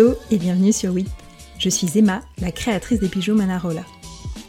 [0.00, 1.10] Hello et bienvenue sur WIP.
[1.58, 3.84] Je suis Emma, la créatrice des bijoux Manarola.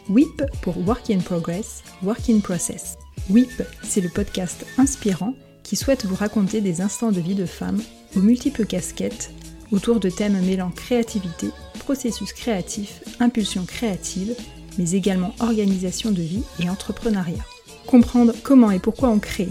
[0.08, 2.96] WIP pour Work in Progress, Work in Process.
[3.28, 7.82] WIP, c'est le podcast inspirant qui souhaite vous raconter des instants de vie de femmes
[8.16, 9.30] aux multiples casquettes
[9.72, 11.48] autour de thèmes mêlant créativité,
[11.80, 14.34] processus créatif, impulsion créative,
[14.78, 17.44] mais également organisation de vie et entrepreneuriat.
[17.86, 19.50] Comprendre comment et pourquoi on crée,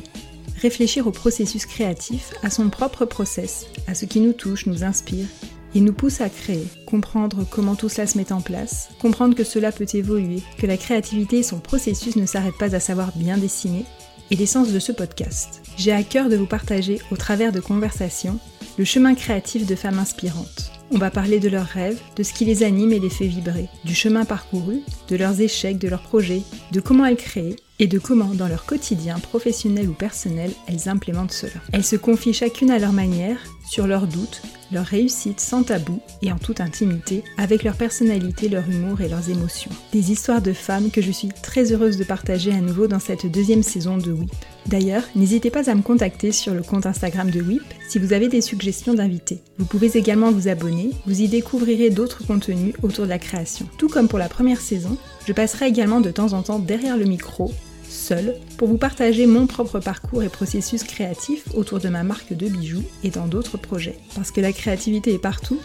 [0.63, 5.27] réfléchir au processus créatif, à son propre process, à ce qui nous touche, nous inspire
[5.75, 9.43] et nous pousse à créer, comprendre comment tout cela se met en place, comprendre que
[9.43, 13.37] cela peut évoluer, que la créativité et son processus ne s'arrêtent pas à savoir bien
[13.37, 13.85] dessiner,
[14.31, 15.61] et l'essence de ce podcast.
[15.77, 18.39] J'ai à cœur de vous partager, au travers de conversations,
[18.77, 20.71] le chemin créatif de femmes inspirantes.
[20.93, 23.69] On va parler de leurs rêves, de ce qui les anime et les fait vibrer,
[23.85, 26.41] du chemin parcouru, de leurs échecs, de leurs projets,
[26.71, 31.31] de comment elles créent et de comment, dans leur quotidien professionnel ou personnel, elles implémentent
[31.31, 31.53] cela.
[31.71, 33.39] Elles se confient chacune à leur manière,
[33.71, 34.41] sur leurs doutes,
[34.73, 39.29] leurs réussites sans tabou et en toute intimité, avec leur personnalité, leur humour et leurs
[39.29, 39.71] émotions.
[39.93, 43.31] Des histoires de femmes que je suis très heureuse de partager à nouveau dans cette
[43.31, 44.29] deuxième saison de WIP.
[44.65, 48.27] D'ailleurs, n'hésitez pas à me contacter sur le compte Instagram de WIP si vous avez
[48.27, 49.39] des suggestions d'invités.
[49.57, 53.69] Vous pouvez également vous abonner, vous y découvrirez d'autres contenus autour de la création.
[53.77, 57.05] Tout comme pour la première saison, je passerai également de temps en temps derrière le
[57.05, 57.53] micro
[57.91, 62.47] seule pour vous partager mon propre parcours et processus créatif autour de ma marque de
[62.47, 63.99] bijoux et dans d'autres projets.
[64.15, 65.59] Parce que la créativité est partout,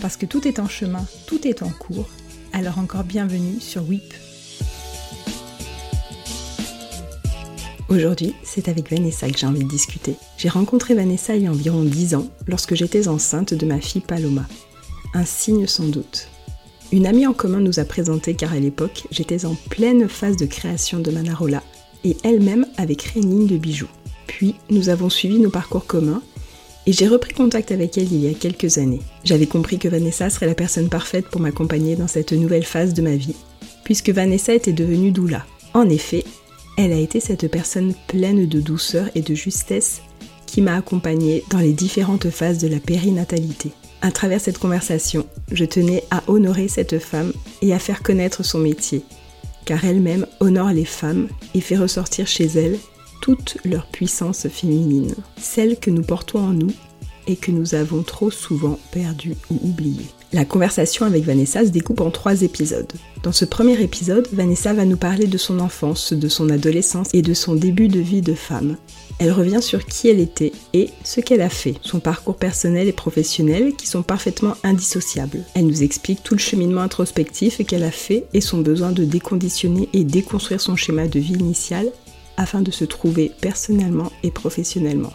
[0.00, 2.08] parce que tout est en chemin, tout est en cours,
[2.52, 4.14] alors encore bienvenue sur WIP.
[7.88, 10.14] Aujourd'hui, c'est avec Vanessa que j'ai envie de discuter.
[10.38, 14.00] J'ai rencontré Vanessa il y a environ 10 ans, lorsque j'étais enceinte de ma fille
[14.00, 14.46] Paloma.
[15.12, 16.28] Un signe sans doute.
[16.90, 20.46] Une amie en commun nous a présenté car à l'époque, j'étais en pleine phase de
[20.46, 21.62] création de Manarola
[22.04, 22.66] et elle-même
[23.16, 23.88] une ligne de bijoux.
[24.26, 26.22] Puis, nous avons suivi nos parcours communs
[26.86, 29.02] et j'ai repris contact avec elle il y a quelques années.
[29.24, 33.02] J'avais compris que Vanessa serait la personne parfaite pour m'accompagner dans cette nouvelle phase de
[33.02, 33.36] ma vie,
[33.84, 35.46] puisque Vanessa était devenue doula.
[35.74, 36.24] En effet,
[36.76, 40.02] elle a été cette personne pleine de douceur et de justesse
[40.46, 43.72] qui m'a accompagnée dans les différentes phases de la périnatalité.
[44.00, 48.58] À travers cette conversation, je tenais à honorer cette femme et à faire connaître son
[48.58, 49.04] métier,
[49.64, 52.78] car elle-même honore les femmes et fait ressortir chez elles
[53.20, 56.72] toute leur puissance féminine, celle que nous portons en nous
[57.26, 60.08] et que nous avons trop souvent perdue ou oubliée.
[60.34, 62.90] La conversation avec Vanessa se découpe en trois épisodes.
[63.22, 67.20] Dans ce premier épisode, Vanessa va nous parler de son enfance, de son adolescence et
[67.20, 68.78] de son début de vie de femme.
[69.18, 72.92] Elle revient sur qui elle était et ce qu'elle a fait, son parcours personnel et
[72.92, 75.44] professionnel qui sont parfaitement indissociables.
[75.54, 79.90] Elle nous explique tout le cheminement introspectif qu'elle a fait et son besoin de déconditionner
[79.92, 81.88] et déconstruire son schéma de vie initial
[82.38, 85.12] afin de se trouver personnellement et professionnellement.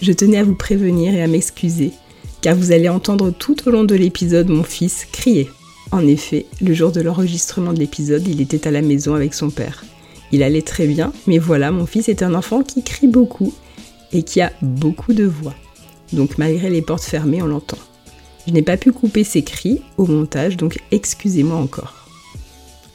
[0.00, 1.92] Je tenais à vous prévenir et à m'excuser,
[2.40, 5.48] car vous allez entendre tout au long de l'épisode mon fils crier.
[5.92, 9.50] En effet, le jour de l'enregistrement de l'épisode, il était à la maison avec son
[9.50, 9.84] père.
[10.32, 13.54] Il allait très bien, mais voilà, mon fils est un enfant qui crie beaucoup
[14.12, 15.54] et qui a beaucoup de voix.
[16.12, 17.78] Donc malgré les portes fermées, on l'entend.
[18.46, 22.08] Je n'ai pas pu couper ses cris au montage, donc excusez-moi encore.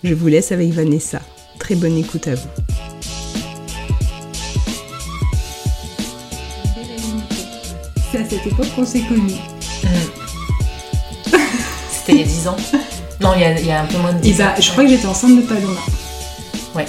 [0.03, 1.21] Je vous laisse avec Vanessa.
[1.59, 2.90] Très bonne écoute à vous.
[8.11, 9.33] C'est à cette époque qu'on s'est connus.
[11.91, 12.57] C'était il y a 10 ans.
[13.21, 14.61] Non, il y a, il y a un peu moins de 10 Et bah, ans.
[14.61, 15.79] je crois que j'étais enceinte de Paloma.
[16.75, 16.85] Ouais.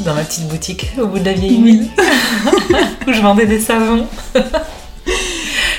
[0.00, 1.88] Dans ma petite boutique au bout de la vieille ville.
[3.06, 4.06] où je vendais des savons.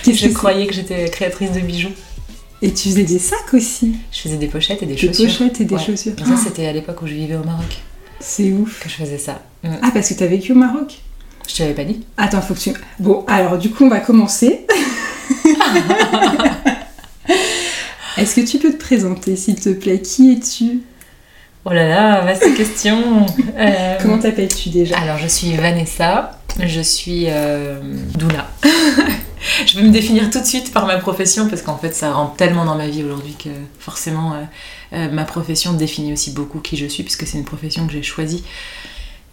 [0.05, 1.89] Je que croyais que j'étais créatrice de bijoux.
[2.61, 3.95] Et tu faisais des sacs aussi.
[4.11, 5.25] Je faisais des pochettes et des Des chaussures.
[5.25, 5.81] pochettes et des Ouais.
[5.81, 6.13] chaussures.
[6.25, 7.79] Ça, c'était à l'époque où je vivais au Maroc
[8.19, 8.81] C'est ouf.
[8.83, 9.41] que je faisais ça.
[9.63, 9.69] Mm.
[9.81, 10.99] Ah, parce que t'as vécu au Maroc?
[11.47, 12.73] Je te l'avais pas dit Attends, faut que tu.
[12.99, 14.65] Bon, alors du coup, on va commencer.
[18.17, 19.99] Est-ce que tu peux te présenter, s'il te plaît?
[19.99, 20.81] Qui es-tu?
[21.65, 23.25] Oh là là, vaste question.
[23.57, 24.97] Euh, Comment t'appelles-tu déjà?
[24.99, 27.79] Alors, je suis Vanessa, je suis euh,
[28.17, 28.49] doula.
[29.65, 32.35] je vais me définir tout de suite par ma profession parce qu'en fait, ça rentre
[32.35, 33.49] tellement dans ma vie aujourd'hui que
[33.79, 34.33] forcément,
[34.93, 38.03] euh, ma profession définit aussi beaucoup qui je suis puisque c'est une profession que j'ai
[38.03, 38.43] choisie.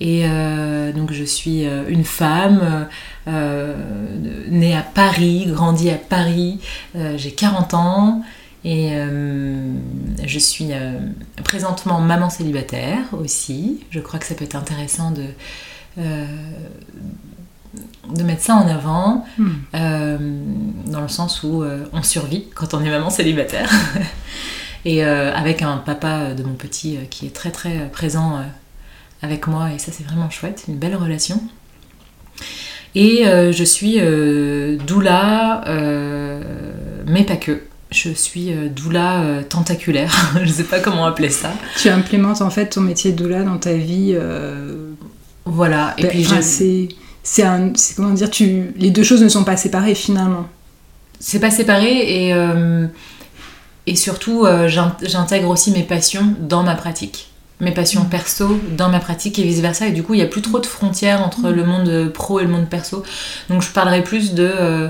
[0.00, 2.86] Et euh, donc, je suis euh, une femme
[3.28, 3.74] euh,
[4.48, 6.58] née à Paris, grandie à Paris,
[6.96, 8.22] euh, j'ai 40 ans.
[8.62, 8.92] Et
[10.22, 10.68] je suis
[11.44, 13.80] présentement maman célibataire aussi.
[13.88, 15.24] Je crois que ça peut être intéressant de,
[18.14, 20.18] de mettre ça en avant, Hmm.
[20.84, 21.64] dans le sens où
[21.94, 23.70] on survit quand on est maman célibataire.
[24.84, 28.42] et avec un papa de mon petit qui est très très présent
[29.22, 31.42] avec moi, et ça c'est vraiment chouette, une belle relation.
[32.94, 36.42] Et euh, je suis euh, doula, euh,
[37.06, 37.60] mais pas que.
[37.92, 40.12] je suis doula tentaculaire,
[40.42, 41.52] je sais pas comment appeler ça.
[41.78, 44.16] Tu implémentes en fait ton métier de doula dans ta vie.
[45.44, 46.42] Voilà, et ben, puis j'ai-
[47.22, 47.44] c'est
[47.96, 50.46] comment dire tu les deux choses ne sont pas séparées finalement.
[51.18, 52.34] c'est pas séparé et,
[53.86, 57.29] et surtout j'in- j'intègre aussi mes passions dans ma pratique.
[57.60, 58.08] Mes passions Mm.
[58.08, 59.86] perso dans ma pratique et vice versa.
[59.86, 62.44] Et du coup, il n'y a plus trop de frontières entre le monde pro et
[62.44, 63.02] le monde perso.
[63.50, 64.88] Donc, je parlerai plus de euh,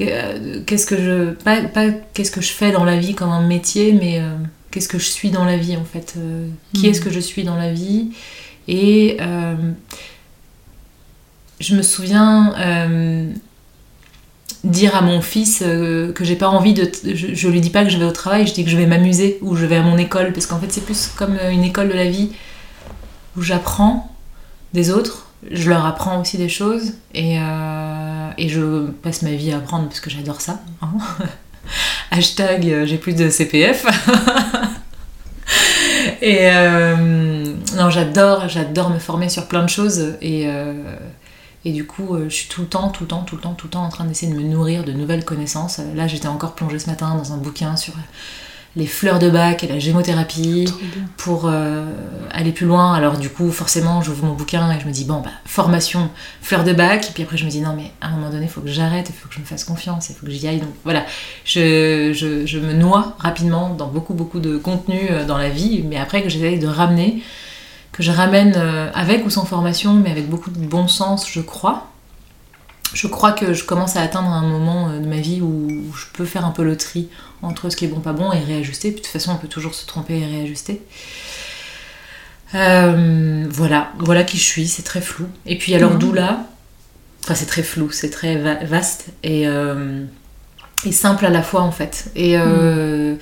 [0.00, 3.46] euh, qu'est-ce que je pas, pas qu'est-ce que je fais dans la vie comme un
[3.46, 4.34] métier, mais euh,
[4.70, 6.14] qu'est-ce que je suis dans la vie en fait.
[6.18, 6.90] Euh, qui Mm.
[6.90, 8.10] est-ce que je suis dans la vie?
[8.68, 9.54] Et euh,
[11.60, 13.30] je me souviens euh,
[14.66, 16.90] dire à mon fils euh, que j'ai pas envie de.
[17.04, 18.86] Je, je lui dis pas que je vais au travail, je dis que je vais
[18.86, 21.64] m'amuser ou je vais à mon école parce qu'en fait c'est plus comme euh, une
[21.64, 22.30] école de la vie
[23.36, 24.12] où j'apprends
[24.74, 29.52] des autres, je leur apprends aussi des choses et, euh, et je passe ma vie
[29.52, 30.60] à apprendre parce que j'adore ça.
[30.82, 30.88] hein.
[32.10, 33.86] Hashtag euh, j'ai plus de CPF.
[36.22, 36.48] et
[37.76, 40.48] non, j'adore, j'adore me former sur plein de choses et,
[41.66, 43.54] et du coup, euh, je suis tout le temps, tout le temps, tout le temps,
[43.54, 45.80] tout le temps en train d'essayer de me nourrir de nouvelles connaissances.
[45.80, 47.94] Euh, Là, j'étais encore plongée ce matin dans un bouquin sur
[48.76, 50.72] les fleurs de bac et la gémothérapie
[51.16, 51.90] pour euh,
[52.30, 52.94] aller plus loin.
[52.94, 56.08] Alors du coup, forcément, j'ouvre mon bouquin et je me dis, bon, bah, formation,
[56.40, 57.08] fleur de bac.
[57.08, 58.68] Et puis après, je me dis, non, mais à un moment donné, il faut que
[58.68, 60.60] j'arrête, il faut que je me fasse confiance, il faut que j'y aille.
[60.60, 61.04] Donc voilà,
[61.44, 65.82] je, je, je me noie rapidement dans beaucoup, beaucoup de contenu euh, dans la vie,
[65.82, 67.22] mais après que j'essaye de ramener,
[67.96, 71.40] que je ramène euh, avec ou sans formation, mais avec beaucoup de bon sens, je
[71.40, 71.90] crois.
[72.92, 76.04] Je crois que je commence à atteindre un moment euh, de ma vie où je
[76.12, 77.08] peux faire un peu le tri
[77.42, 78.90] entre ce qui est bon, pas bon et réajuster.
[78.90, 80.82] Puis de toute façon, on peut toujours se tromper et réajuster.
[82.54, 85.26] Euh, voilà, voilà qui je suis, c'est très flou.
[85.46, 85.98] Et puis alors Mhm.
[85.98, 86.40] doula,
[87.24, 90.04] enfin c'est très flou, c'est très va- vaste et, euh,
[90.84, 92.10] et simple à la fois en fait.
[92.14, 93.14] Et, euh,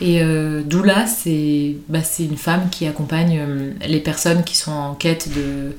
[0.00, 4.94] et euh, doula, c'est bah, une femme qui accompagne euh, les personnes qui sont en
[4.94, 5.76] quête de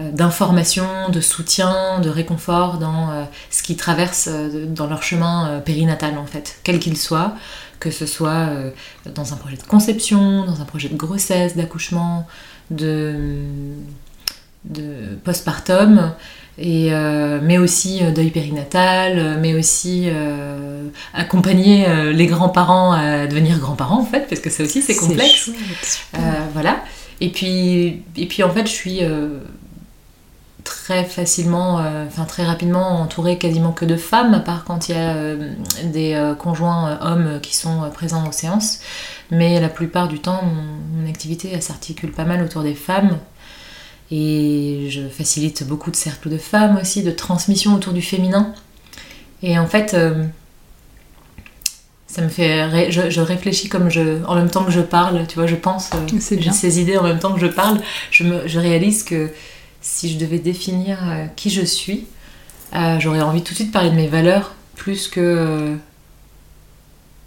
[0.00, 4.28] d'information, de soutien, de réconfort dans ce qu'ils traversent
[4.66, 7.36] dans leur chemin périnatal en fait, quel qu'il soit,
[7.78, 8.48] que ce soit
[9.14, 12.26] dans un projet de conception, dans un projet de grossesse, d'accouchement,
[12.72, 13.14] de,
[14.64, 16.12] de postpartum,
[16.58, 23.26] et, euh, mais aussi euh, deuil périnatal, euh, mais aussi euh, accompagner les grands-parents à
[23.26, 25.34] devenir grands-parents en fait, parce que ça aussi c'est complexe.
[25.34, 26.20] chouette,
[26.52, 26.82] voilà.
[27.20, 29.00] Et puis, et puis en fait, je suis
[30.64, 34.94] très facilement, euh, enfin très rapidement entourée quasiment que de femmes, à part quand il
[34.94, 35.52] y a euh,
[35.84, 38.80] des euh, conjoints hommes qui sont présents aux séances.
[39.30, 43.18] Mais la plupart du temps, mon, mon activité s'articule pas mal autour des femmes.
[44.10, 48.52] Et je facilite beaucoup de cercles de femmes aussi, de transmission autour du féminin.
[49.42, 50.24] Et en fait, euh,
[52.06, 52.64] ça me fait.
[52.66, 54.22] ré- Je, je réfléchis comme je.
[54.26, 55.90] En même temps que je parle, tu vois, je pense.
[55.94, 57.80] euh, j'ai ces idées en même temps que je parle.
[58.10, 59.30] Je, me, je réalise que
[59.80, 62.06] si je devais définir euh, qui je suis,
[62.98, 65.76] j'aurais envie tout de suite de parler de mes valeurs plus que.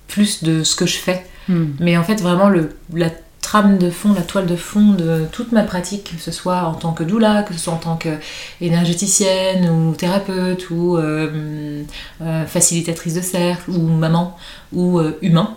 [0.08, 1.26] plus de ce que je fais.
[1.50, 1.68] Hmm.
[1.80, 3.10] Mais en fait, vraiment, le, la
[3.48, 6.74] trame de fond, la toile de fond de toute ma pratique, que ce soit en
[6.74, 11.84] tant que doula, que ce soit en tant qu'énergéticienne ou thérapeute ou euh,
[12.22, 14.36] euh, facilitatrice de cercle ou maman
[14.74, 15.56] ou euh, humain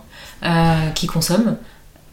[0.94, 1.56] qui consomme,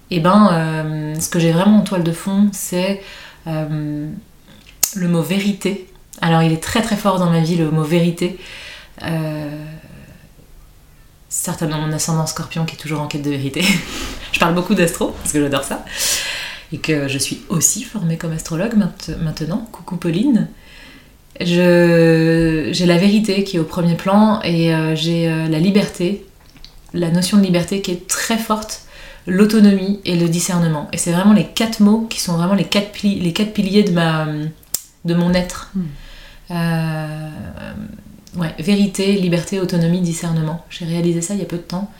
[0.10, 3.02] et ben, euh, ce que j'ai vraiment en toile de fond, c'est
[3.46, 5.88] le mot vérité.
[6.22, 8.40] Alors, il est très très fort dans ma vie, le mot vérité.
[11.30, 13.62] Certainement mon ascendant scorpion qui est toujours en quête de vérité.
[14.32, 15.84] je parle beaucoup d'astro parce que j'adore ça.
[16.72, 19.68] Et que je suis aussi formée comme astrologue mainte- maintenant.
[19.72, 20.48] Coucou Pauline.
[21.40, 26.26] J'ai la vérité qui est au premier plan et euh, j'ai euh, la liberté,
[26.94, 28.82] la notion de liberté qui est très forte,
[29.28, 30.88] l'autonomie et le discernement.
[30.94, 33.84] Et c'est vraiment les quatre mots qui sont vraiment les quatre, pili- les quatre piliers
[33.84, 34.28] de, ma,
[35.06, 35.72] de mon être.
[35.76, 35.82] Mm.
[36.52, 37.30] Euh,
[38.38, 40.64] Ouais, vérité, liberté, autonomie, discernement.
[40.70, 41.92] J'ai réalisé ça il y a peu de temps.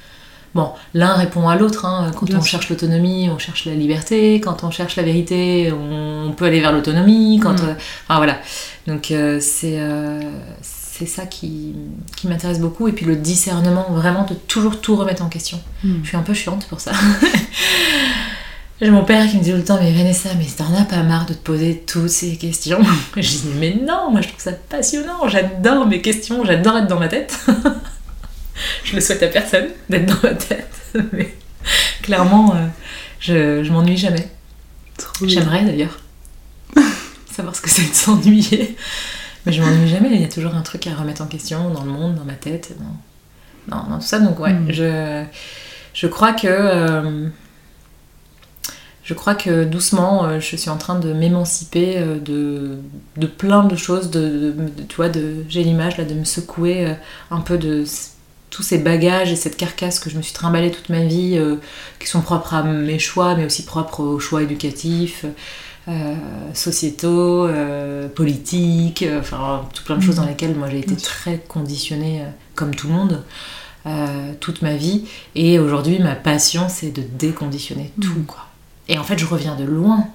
[0.56, 1.86] Bon, l'un répond à l'autre.
[1.86, 2.12] hein.
[2.16, 2.52] Quand Bien on sûr.
[2.52, 4.40] cherche l'autonomie, on cherche la liberté.
[4.40, 7.40] Quand on cherche la vérité, on peut aller vers l'autonomie.
[7.42, 7.66] Quand, Mm.
[7.70, 7.74] euh,
[8.08, 8.40] enfin voilà.
[8.88, 10.20] Donc euh, c'est euh,
[10.62, 11.76] c'est ça qui,
[12.16, 12.88] qui m'intéresse beaucoup.
[12.88, 15.60] Et puis le discernement, vraiment de toujours tout remettre en question.
[15.84, 15.98] Hmm.
[16.04, 16.92] Je suis un peu chiante pour ça.
[18.80, 21.02] J'ai mon père qui me dit tout le temps, mais Vanessa, mais t'en as pas
[21.02, 22.80] marre de te poser toutes ces questions?
[23.16, 27.00] Je dis, mais non, moi je trouve ça passionnant, j'adore mes questions, j'adore être dans
[27.00, 27.40] ma tête.
[28.84, 30.70] je le souhaite à personne d'être dans ma tête,
[31.12, 31.34] mais
[32.04, 32.68] clairement, euh,
[33.20, 34.28] je, je m'ennuie jamais.
[35.26, 35.98] J'aimerais d'ailleurs
[37.32, 38.76] savoir ce que c'est de s'ennuyer.
[39.48, 41.84] Mais je m'ennuie jamais, il y a toujours un truc à remettre en question dans
[41.84, 42.76] le monde, dans ma tête.
[42.80, 44.20] dans- dans, tout ça.
[44.20, 44.72] Donc ouais, Mm.
[44.72, 45.24] je,
[45.94, 47.28] je crois que euh,
[49.08, 52.78] je crois que doucement, euh, je suis en train de m'émanciper euh, de,
[53.16, 54.12] de plein de choses.
[54.12, 54.54] De,
[54.90, 55.08] tu vois,
[55.48, 56.94] j'ai l'image là de me secouer euh,
[57.32, 57.86] un peu de
[58.50, 61.56] tous ces bagages et cette carcasse que je me suis trimballée toute ma vie, euh,
[62.00, 65.24] qui sont propres à mes choix, mais aussi propres aux choix éducatifs,
[65.88, 66.14] euh,
[66.54, 70.24] sociétaux, euh, politiques, enfin tout plein de choses Mhm.
[70.24, 72.24] dans lesquelles moi j'ai été très conditionnée,
[72.56, 73.24] comme tout le monde,
[74.42, 75.06] toute ma vie.
[75.36, 78.26] Et aujourd'hui, ma passion, c'est de déconditionner tout, Mhm.
[78.26, 78.47] quoi.
[78.90, 80.08] Et en fait, je reviens de loin.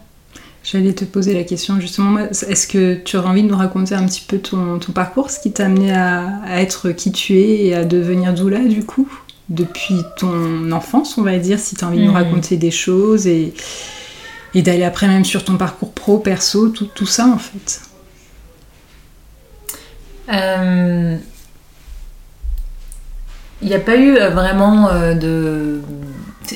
[0.64, 4.07] J'allais te poser la question justement, est-ce que tu aurais envie de nous raconter un
[4.07, 7.67] petit peu ton, ton parcours, ce qui t'a amené à, à être qui tu es
[7.67, 9.09] et à devenir doula du coup
[9.49, 12.17] Depuis ton enfance, on va dire, si tu as envie de nous Mhm.
[12.17, 13.55] raconter des choses et,
[14.55, 17.81] et d'aller après même sur ton parcours pro, perso, tout, tout ça en fait?
[20.33, 21.17] Euh,
[23.62, 25.81] Il n'y a pas eu euh, vraiment euh, de...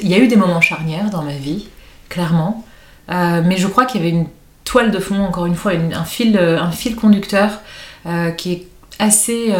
[0.02, 1.68] Il y a eu des moments charnières dans ma vie,
[2.08, 2.64] clairement.
[3.10, 4.26] Euh, mais je crois qu'il y avait une
[4.64, 7.60] toile de fond, encore une fois, un, fil, euh, un fil conducteur
[8.06, 8.66] euh, qui est
[8.98, 9.54] assez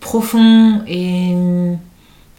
[0.00, 1.34] profond et,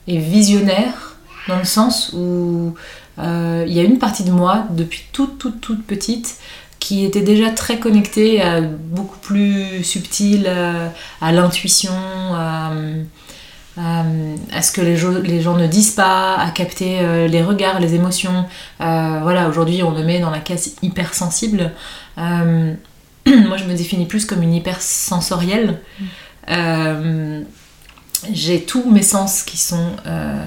[0.08, 1.16] visionnaire,
[1.48, 2.76] dans le sens où
[3.18, 6.36] il y a une partie de moi, depuis toute, toute, toute petite,
[6.80, 10.94] qui était déjà très connectée à beaucoup plus subtil, à,
[11.26, 11.94] à l'intuition,
[12.34, 12.72] à,
[13.77, 14.03] à-
[14.53, 18.46] à ce que les, gens ne disent pas, à capter euh, les regards, les émotions.
[18.81, 21.72] Euh, voilà, aujourd'hui on me met dans la case hypersensible.
[22.17, 22.74] Euh,
[23.25, 25.79] moi je me définis plus comme une hypersensorielle.
[26.50, 27.41] Euh,
[28.34, 30.41] J'ai tous mes sens qui sont euh,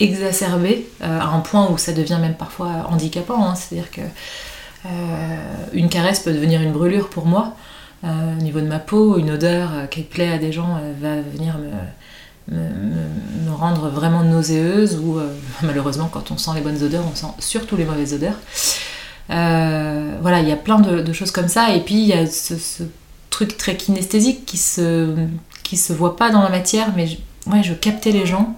[0.00, 3.44] exacerbés euh, à un point où ça devient même parfois handicapant.
[3.48, 3.54] hein.
[3.54, 4.00] C'est-à-dire que
[4.86, 4.88] euh,
[5.72, 7.54] une caresse peut devenir une brûlure pour moi.
[8.04, 10.92] Euh, au niveau de ma peau, une odeur euh, qui plaît à des gens euh,
[11.00, 11.70] va venir me,
[12.48, 15.32] me, rendre vraiment nauséeuse ou euh,
[15.62, 18.38] malheureusement quand on sent les bonnes odeurs, on sent surtout les mauvaises odeurs.
[19.30, 22.26] Euh, voilà, il y a plein de, choses comme ça et puis il y a
[22.26, 22.82] ce,
[23.30, 25.12] truc très kinesthésique qui se,
[25.64, 27.16] qui se voit pas dans la matière mais je,
[27.50, 28.56] ouais, je captais les gens.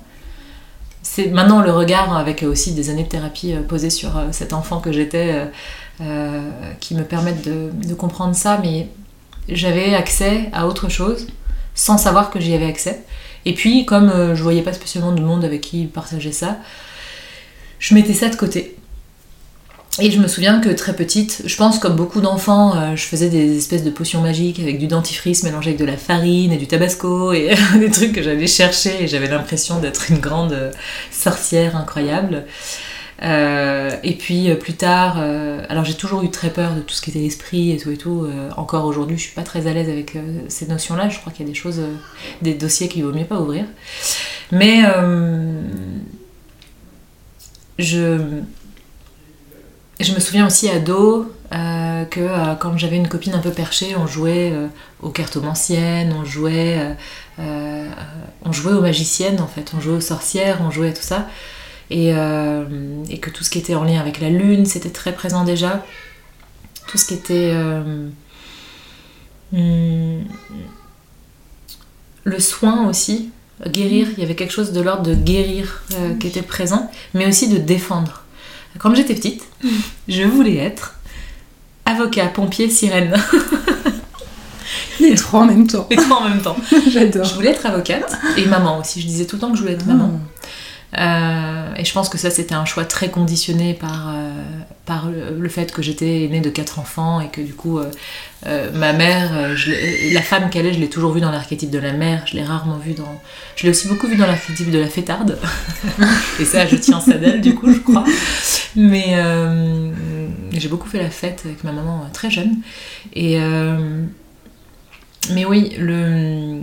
[1.03, 4.81] C'est maintenant le regard avec aussi des années de thérapie euh, posées sur cet enfant
[4.81, 5.49] que j'étais
[6.81, 8.89] qui me permettent de comprendre ça, mais
[9.49, 11.27] j'avais accès à autre chose
[11.75, 13.05] sans savoir que j'y avais accès.
[13.47, 16.59] Et puis, comme euh, je voyais pas spécialement de monde avec qui partager ça,
[17.79, 18.77] je mettais ça de côté.
[20.01, 23.31] Et je me souviens que très petite, je pense comme beaucoup d'enfants, euh, je faisais
[23.31, 26.67] des espèces de potions magiques avec du dentifrice mélangé avec de la farine et du
[26.67, 30.73] tabasco et des trucs que j'allais chercher et j'avais l'impression d'être une grande euh,
[31.11, 32.45] sorcière incroyable.
[33.23, 36.95] Euh, et puis euh, plus tard, euh, alors j'ai toujours eu très peur de tout
[36.95, 38.29] ce qui était l'esprit et tout et tout.
[38.57, 40.17] Encore aujourd'hui, je suis pas très à l'aise avec
[40.49, 41.09] ces notions-là.
[41.09, 41.81] Je crois qu'il y a des choses,
[42.43, 43.65] des dossiers qu'il vaut mieux pas ouvrir.
[44.53, 44.83] Mais
[47.79, 48.19] je,
[50.01, 54.07] je me souviens aussi ado euh, que quand j'avais une copine un peu perchée, on
[54.07, 54.53] jouait
[55.03, 56.97] aux cartomanciennes, on jouait,
[57.39, 61.27] on jouait aux magiciennes en fait, on jouait aux sorcières, on jouait à tout ça.
[61.91, 62.65] Et, euh,
[63.09, 65.85] et que tout ce qui était en lien avec la lune, c'était très présent déjà.
[66.89, 68.09] Tout ce qui était euh,
[69.53, 70.25] hum,
[72.25, 73.31] le soin aussi,
[73.69, 77.27] guérir, il y avait quelque chose de l'ordre de guérir euh, qui était présent, mais
[77.27, 78.25] aussi de défendre.
[78.79, 79.45] Quand j'étais petite,
[80.09, 80.95] je voulais être
[81.85, 83.15] avocat, pompier, sirène,
[85.01, 85.87] Les trois en même temps.
[85.91, 86.57] les trois en même temps.
[86.91, 87.25] J'adore.
[87.25, 89.01] Je voulais être avocate et maman aussi.
[89.01, 90.19] Je disais tout le temps que je voulais être maman.
[90.97, 94.31] Euh, et je pense que ça, c'était un choix très conditionné par, euh,
[94.85, 98.93] par le, fait que j'étais née de quatre enfants et que du coup, euh, ma
[98.93, 99.73] mère, je
[100.15, 102.27] la femme qu'elle est, je l'ai toujours vue dans l'archétype de la mère.
[102.27, 103.21] Je l'ai rarement vue dans.
[103.57, 105.39] Je l'ai aussi beaucoup vue dans l'archétype de la fêtarde.
[106.41, 108.05] et ça, je tiens ça d'elle, du coup, je crois.
[108.77, 109.17] Mais
[110.53, 112.57] j'ai beaucoup fait la fête avec ma maman très jeune.
[113.15, 113.39] Et.
[115.31, 116.61] mais oui, le.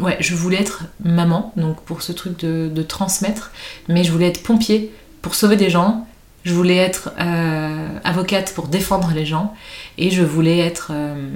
[0.00, 3.52] Ouais, je voulais être maman, donc pour ce truc de, de transmettre,
[3.88, 4.92] mais je voulais être pompier
[5.22, 6.06] pour sauver des gens,
[6.44, 9.54] je voulais être euh, avocate pour défendre les gens,
[9.98, 11.28] et je voulais être euh,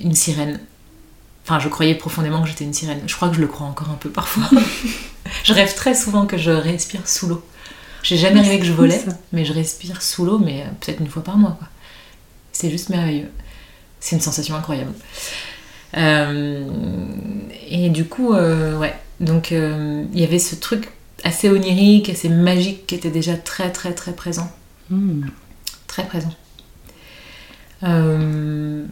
[0.00, 0.60] une sirène.
[1.44, 3.02] Enfin, je croyais profondément que j'étais une sirène.
[3.06, 4.48] Je crois que je le crois encore un peu parfois.
[5.44, 7.44] je rêve très souvent que je respire sous l'eau.
[8.02, 11.08] J'ai jamais rêvé que je volais, mais je respire sous l'eau, mais euh, peut-être une
[11.08, 11.58] fois par mois.
[12.52, 13.30] C'est juste merveilleux.
[14.00, 14.92] C'est une sensation incroyable.
[15.96, 16.64] Euh,
[17.68, 18.94] et du coup, euh, ouais.
[19.20, 20.90] Donc, euh, il y avait ce truc
[21.22, 24.50] assez onirique, assez magique qui était déjà très, très, très présent.
[24.90, 25.26] Hmm.
[25.86, 26.34] Très présent.
[27.84, 28.84] Euh,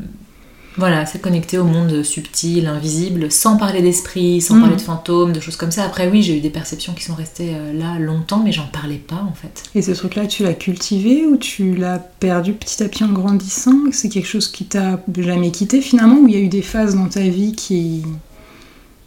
[0.78, 5.40] Voilà, c'est connecté au monde subtil, invisible, sans parler d'esprit, sans parler de fantômes, de
[5.40, 5.84] choses comme ça.
[5.84, 8.96] Après, oui, j'ai eu des perceptions qui sont restées euh, là longtemps, mais j'en parlais
[8.96, 9.64] pas en fait.
[9.74, 13.74] Et ce truc-là, tu l'as cultivé ou tu l'as perdu petit à petit en grandissant?
[13.92, 16.94] C'est quelque chose qui t'a jamais quitté finalement Ou il y a eu des phases
[16.94, 18.02] dans ta vie qui...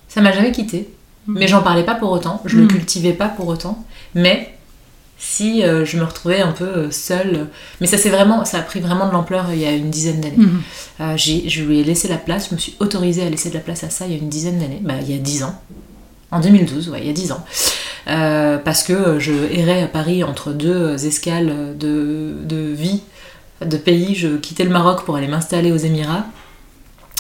[0.07, 0.87] Ça m'a jamais quitté,
[1.27, 1.35] Mhm.
[1.39, 2.69] mais j'en parlais pas pour autant, je le Mhm.
[2.69, 3.83] cultivais pas pour autant.
[4.13, 4.54] Mais
[5.17, 7.47] si euh, je me retrouvais un peu euh, seule,
[7.79, 9.89] mais ça c'est vraiment, ça a pris vraiment de l'ampleur euh, il y a une
[9.89, 10.35] dizaine d'années.
[10.37, 10.61] Mhm.
[11.01, 13.61] Euh, je lui ai laissé la place, je me suis autorisée à laisser de la
[13.61, 15.55] place à ça il y a une dizaine d'années, bah, il y a 10 ans.
[16.31, 17.45] En 2012, ouais, il y a 10 ans.
[18.07, 23.01] Euh, parce que je errais à Paris entre deux escales de, de vie,
[23.63, 24.15] de pays.
[24.15, 26.25] Je quittais le Maroc pour aller m'installer aux Émirats,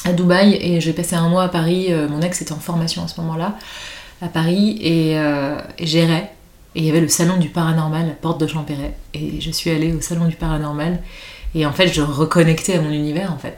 [0.03, 1.91] à Dubaï, et j'ai passé un mois à Paris.
[2.09, 3.55] Mon ex était en formation à ce moment-là,
[4.21, 6.31] à Paris, et, et j'errais.
[6.75, 8.95] Et il y avait le salon du paranormal, la porte de Champéret.
[9.13, 11.01] Et je suis allée au salon du paranormal.
[11.53, 13.57] Et en fait, je reconnectais à mon univers, en fait.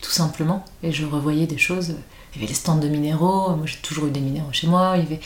[0.00, 0.64] Tout simplement.
[0.82, 1.96] Et je revoyais des choses.
[2.34, 3.56] Il y avait les stands de minéraux.
[3.56, 4.94] Moi, j'ai toujours eu des minéraux chez moi.
[4.96, 5.20] Il y avait,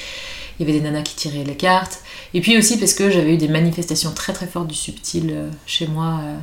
[0.58, 2.00] il y avait des nanas qui tiraient les cartes.
[2.32, 5.50] Et puis aussi parce que j'avais eu des manifestations très très fortes du subtil euh,
[5.66, 6.36] chez moi euh,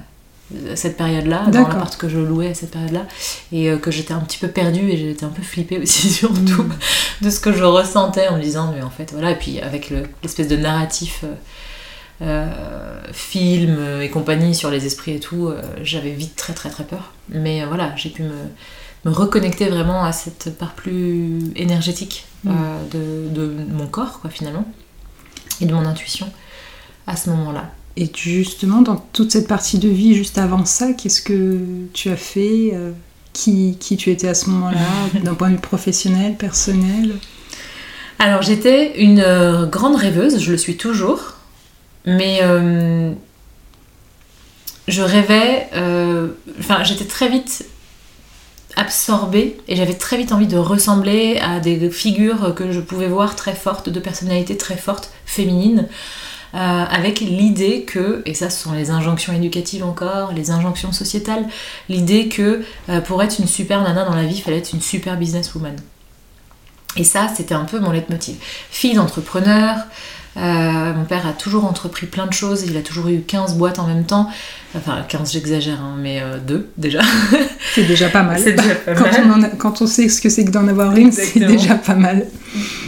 [0.75, 3.05] cette période-là, dans l'appart que je louais à cette période-là.
[3.51, 6.63] Et euh, que j'étais un petit peu perdue et j'étais un peu flippée aussi, surtout
[6.63, 6.73] Mhm.
[7.21, 9.31] de ce que je ressentais en me disant, mais en fait, voilà.
[9.31, 11.21] Et puis avec le- l'espèce de narratif.
[11.23, 11.33] euh,
[12.21, 16.83] euh, film et compagnie sur les esprits et tout, euh, j'avais vite très très très
[16.83, 17.11] peur.
[17.29, 18.29] Mais voilà, j'ai pu me,
[19.05, 22.51] me reconnecter vraiment à cette part plus énergétique Mm.
[22.91, 24.65] de, de mon corps, quoi, finalement,
[25.61, 26.27] et de mon intuition
[27.07, 27.71] à ce moment-là.
[27.95, 31.59] Et justement, dans toute cette partie de vie juste avant ça, qu'est-ce que
[31.93, 32.91] tu as fait euh,
[33.33, 34.79] qui, qui tu étais à ce moment-là,
[35.23, 37.15] d'un point de vue professionnel, personnel?
[38.17, 41.35] Alors j'étais une euh, grande rêveuse, je le suis toujours,
[42.05, 43.11] mais euh,
[44.87, 45.67] je rêvais,
[46.59, 47.65] enfin j'étais très vite
[48.75, 53.35] absorbée et j'avais très vite envie de ressembler à des figures que je pouvais voir
[53.35, 55.87] très fortes, de personnalités très fortes, féminines,
[56.53, 61.47] euh, avec l'idée que, et ça ce sont les injonctions éducatives encore, les injonctions sociétales,
[61.89, 64.81] l'idée que euh, pour être une super nana dans la vie, il fallait être une
[64.81, 65.75] super businesswoman.
[66.95, 68.35] Et ça, c'était un peu mon leitmotiv.
[68.69, 69.77] Fille d'entrepreneur,
[70.35, 73.77] euh, mon père a toujours entrepris plein de choses, il a toujours eu 15 boîtes
[73.79, 74.29] en même temps.
[74.75, 77.01] Enfin, 15, j'exagère, hein, mais euh, deux déjà.
[77.75, 78.39] C'est déjà pas mal.
[78.43, 79.21] C'est déjà pas quand, mal.
[79.27, 81.75] On en a- quand on sait ce que c'est que d'en avoir une, c'est déjà
[81.75, 82.25] pas mal.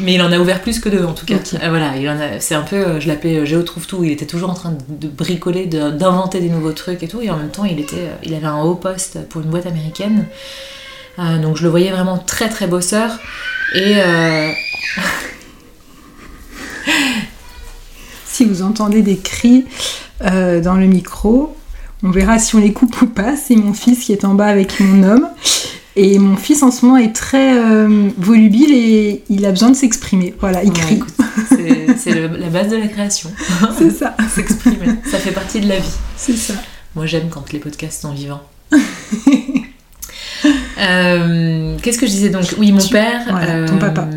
[0.01, 1.35] Mais il en a ouvert plus que deux en tout cas.
[1.35, 2.39] Euh, voilà, il en a.
[2.39, 4.03] C'est un peu, euh, je l'appelais Géo trouve tout.
[4.03, 7.21] Il était toujours en train de, de bricoler, de- d'inventer des nouveaux trucs et tout.
[7.21, 10.25] Et en même temps, il était, il avait un haut poste pour une boîte américaine.
[11.19, 13.11] Donc je le voyais vraiment très très bosseur.
[13.75, 13.95] Et
[18.35, 19.63] Si vous entendez des cris
[20.25, 21.55] euh, dans le micro,
[22.03, 23.37] on verra si on les coupe ou pas.
[23.37, 25.27] C'est mon fils qui est en bas avec mon homme.
[25.95, 29.75] Et mon fils en ce moment est très euh, volubile et il a besoin de
[29.77, 30.33] s'exprimer.
[30.41, 31.03] Voilà, il ouais, crie.
[31.97, 33.31] c'est la base de la création.
[33.77, 35.93] C'est ça, S'exprimer, ça fait partie de la vie.
[36.17, 36.55] c'est ça.
[36.95, 38.41] Moi j'aime quand les podcasts sont vivants.
[40.77, 42.43] Euh, Qu'est-ce que je disais donc?
[42.59, 43.21] Oui, mon Tu- père.
[43.29, 44.07] voilà, ton papa.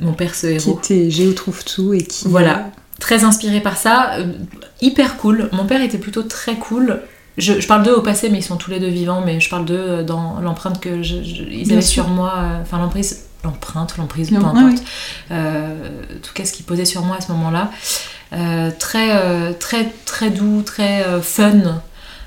[0.00, 0.78] Mon père, ce Qui héros.
[0.82, 2.26] était Géo trouve tout et qui.
[2.28, 2.70] Voilà.
[3.04, 4.14] Très inspiré par ça.
[4.14, 4.24] euh,
[4.80, 5.50] hyper cool.
[5.52, 7.02] Mon père était plutôt très cool.
[7.36, 9.50] Je, je parle d'eux au passé, mais ils sont tous les deux vivants, mais je
[9.50, 12.32] parle d'eux euh, dans l'empreinte que je- je- ils Bien avaient sur moi.
[12.38, 13.24] euh, Enfin, l'emprise.
[13.44, 14.56] L'empreinte, l'emprise, peu importe.
[14.58, 14.76] ah oui.
[15.32, 17.70] Euh, en tout cas, ce qu'ils posaient sur moi à ce moment-là.
[18.32, 21.52] Euh, très, euh, très, très doux, très fun.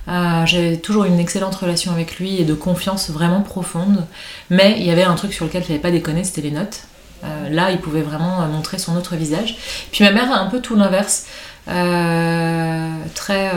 [0.10, 4.06] Euh, J'avais toujours une excellente relation avec lui et de confiance vraiment profonde.
[4.52, 6.82] Mais il y avait un truc sur lequel il fallait pas déconner, c'était les notes.
[7.28, 9.58] Euh, là, il pouvait vraiment euh, montrer son autre visage.
[9.92, 11.26] Puis ma mère a un peu tout l'inverse.
[11.70, 13.52] Euh, très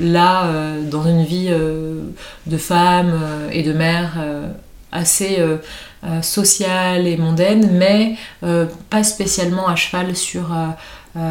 [0.00, 0.48] là,
[0.88, 3.12] dans une vie de femme
[3.50, 4.12] et de mère
[4.92, 5.42] assez
[6.22, 8.14] sociale et mondaine, mais
[8.90, 10.54] pas spécialement à cheval sur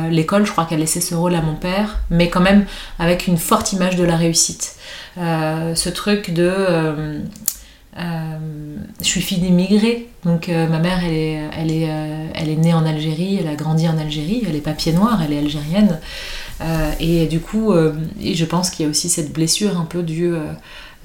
[0.09, 0.45] l'école.
[0.45, 2.65] Je crois qu'elle laissait ce rôle à mon père, mais quand même
[2.99, 4.75] avec une forte image de la réussite.
[5.15, 7.21] Ce truc de.
[7.97, 8.37] Euh,
[8.99, 12.57] je suis fille d'immigrés, donc euh, ma mère elle est, elle, est, euh, elle est
[12.57, 15.39] née en Algérie, elle a grandi en Algérie, elle est pas pied noir, elle est
[15.39, 15.99] algérienne.
[16.99, 17.73] Et du coup,
[18.21, 20.33] et je pense qu'il y a aussi cette blessure un peu du.
[20.35, 20.39] à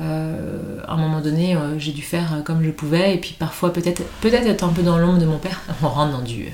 [0.01, 4.63] un moment donné, j'ai dû faire comme je pouvais, et puis parfois peut-être peut-être être
[4.65, 5.61] un peu dans l'ombre de mon père.
[5.83, 6.47] On rentre dans du,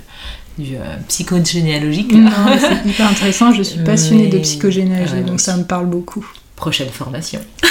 [0.58, 0.76] du
[1.08, 2.14] psychogénéalogique.
[2.58, 3.52] c'est hyper intéressant.
[3.52, 6.26] Je suis passionnée de psychogénéalogie, donc ça me parle beaucoup.
[6.56, 7.40] prochaine formation.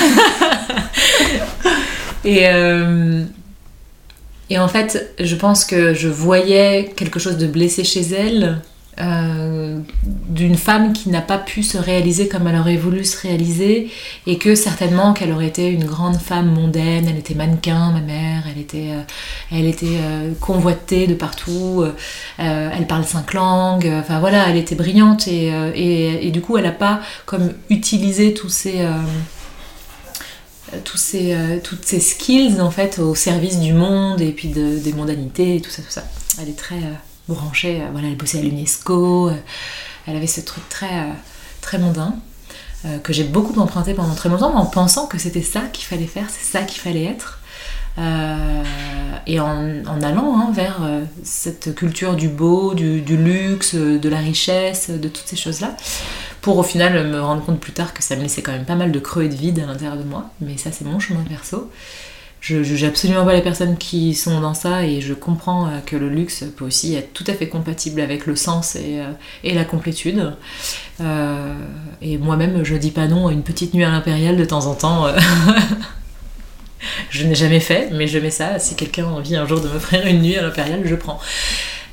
[2.25, 3.23] et, euh,
[4.49, 8.61] et en fait, je pense que je voyais quelque chose de blessé chez elle
[8.99, 13.91] euh, d'une femme qui n'a pas pu se réaliser comme elle aurait voulu se réaliser
[14.25, 18.43] et que certainement qu'elle aurait été une grande femme mondaine, elle était mannequin, ma mère,
[18.49, 19.01] elle était, euh,
[19.51, 19.99] elle était
[20.39, 21.83] convoitée de partout,
[22.37, 26.63] elle parle cinq langues, enfin voilà, elle était brillante et, et, et du coup elle
[26.63, 28.81] n'a pas comme utilisé tous ces...
[30.83, 34.93] tous ces, toutes ces skills en fait au service du monde et puis de, des
[34.93, 36.03] mondanités et tout ça, tout ça.
[36.41, 36.79] Elle est très
[37.27, 39.33] branchée, euh, voilà, elle bossait à l'UNESCO, euh,
[40.07, 41.13] elle avait ce truc très, euh,
[41.61, 42.15] très mondain
[43.01, 46.27] que j'ai beaucoup emprunté pendant très longtemps en pensant que c'était ça qu'il fallait faire,
[46.29, 47.39] c'est ça qu'il fallait être.
[49.25, 50.87] et en, allant hein, vers
[51.23, 55.75] cette culture du beau, du, luxe, de la richesse, de toutes ces choses-là,
[56.45, 58.75] pour au final me rendre compte plus tard que ça me laissait quand même pas
[58.75, 61.23] mal de creux et de vide à l'intérieur de moi, mais ça c'est mon chemin
[61.27, 61.71] perso.
[62.39, 65.95] Je juge absolument pas les personnes qui sont dans ça et je comprends euh, que
[65.95, 69.65] le luxe peut aussi être tout à fait compatible avec le sens et, euh, la
[69.65, 70.33] complétude.
[71.01, 71.55] Euh,
[72.03, 74.75] et moi-même, je dis pas non à une petite nuit à l'impérial de temps en
[74.75, 75.07] temps.
[77.09, 78.59] je n'ai jamais fait, mais je mets ça.
[78.59, 81.19] Si quelqu'un a envie un jour de m'offrir une nuit à l'impérial, je prends.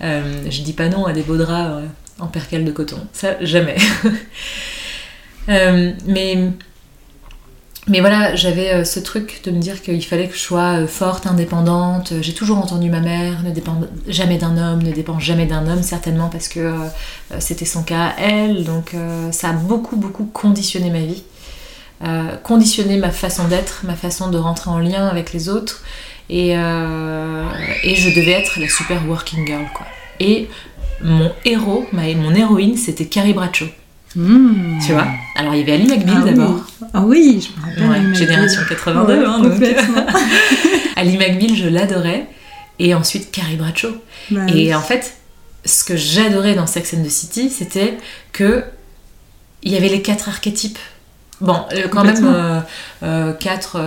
[0.03, 2.98] je dis pas non à des beaux draps en percale de coton.
[3.12, 3.77] Ça, jamais.
[5.48, 6.53] mais
[7.88, 10.87] mais voilà, j'avais euh, ce truc de me dire qu'il fallait que je sois euh,
[10.87, 12.12] forte, indépendante.
[12.20, 15.83] J'ai toujours entendu ma mère, ne dépend jamais d'un homme, ne dépend jamais d'un homme,
[15.83, 16.88] certainement parce que euh,
[17.40, 18.64] c'était son cas à elle.
[18.64, 18.94] Donc
[19.33, 21.25] ça a beaucoup, beaucoup conditionné ma vie.
[22.44, 25.83] conditionné ma façon d'être, ma façon de rentrer en lien avec les autres.
[26.31, 29.87] Et, et je devais être la super working girl, quoi.
[31.03, 33.67] Mon héros, ma, mon héroïne, c'était Carrie Bradshaw.
[34.15, 34.79] Hmm.
[34.85, 35.07] Tu vois?
[35.37, 36.61] Alors il y avait Ali McBeal ah d'abord.
[36.93, 38.15] Ah oui, je me rappelle.
[38.15, 39.53] génération 82, hein, donc.
[40.97, 42.27] Ali McBeal, je l'adorais.
[42.79, 43.93] Et ensuite Carrie Bradshaw.
[44.31, 45.15] Bah et en fait,
[45.65, 47.97] ce que j'adorais dans Sex and the City, c'était
[48.33, 48.65] que
[49.62, 50.79] il y avait les quatre archétypes.
[51.41, 52.61] Bon, euh, quand même, euh,
[53.03, 53.81] euh, quatre,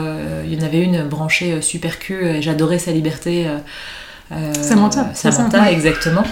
[0.45, 3.47] il y en avait une branchée super cul, et j'adorais sa liberté.
[4.61, 5.13] Samantha.
[5.13, 6.23] Samantha, exactement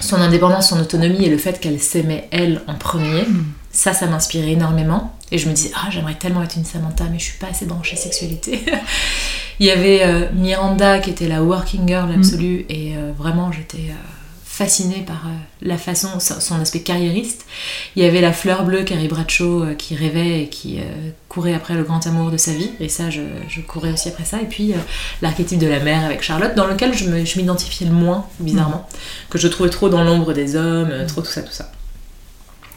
[0.00, 3.44] son indépendance, son autonomie et le fait qu'elle s'aimait elle en premier, mm.
[3.72, 5.14] ça, ça m'inspirait énormément.
[5.30, 7.66] Et je me disais, ah, j'aimerais tellement être une Samantha, mais je suis pas assez
[7.66, 8.64] branchée sexualité.
[9.60, 12.72] Il y avait euh, Miranda qui était la working girl absolue, mm.
[12.72, 13.90] et euh, vraiment, j'étais.
[13.90, 14.17] Euh,
[14.58, 17.46] fascinée par euh, la façon, son aspect carriériste.
[17.94, 21.54] Il y avait la fleur bleue, Carrie Bradshaw, euh, qui rêvait et qui euh, courait
[21.54, 22.70] après le grand amour de sa vie.
[22.80, 23.20] Et ça, je,
[23.68, 24.40] courais aussi après ça.
[24.42, 24.74] Et puis
[25.22, 29.30] l'archétype de la mère avec Charlotte, dans lequel je m'identifiais le moins, bizarrement, mm.
[29.30, 31.70] que je trouvais trop dans l'ombre des hommes, trop tout ça, tout ça.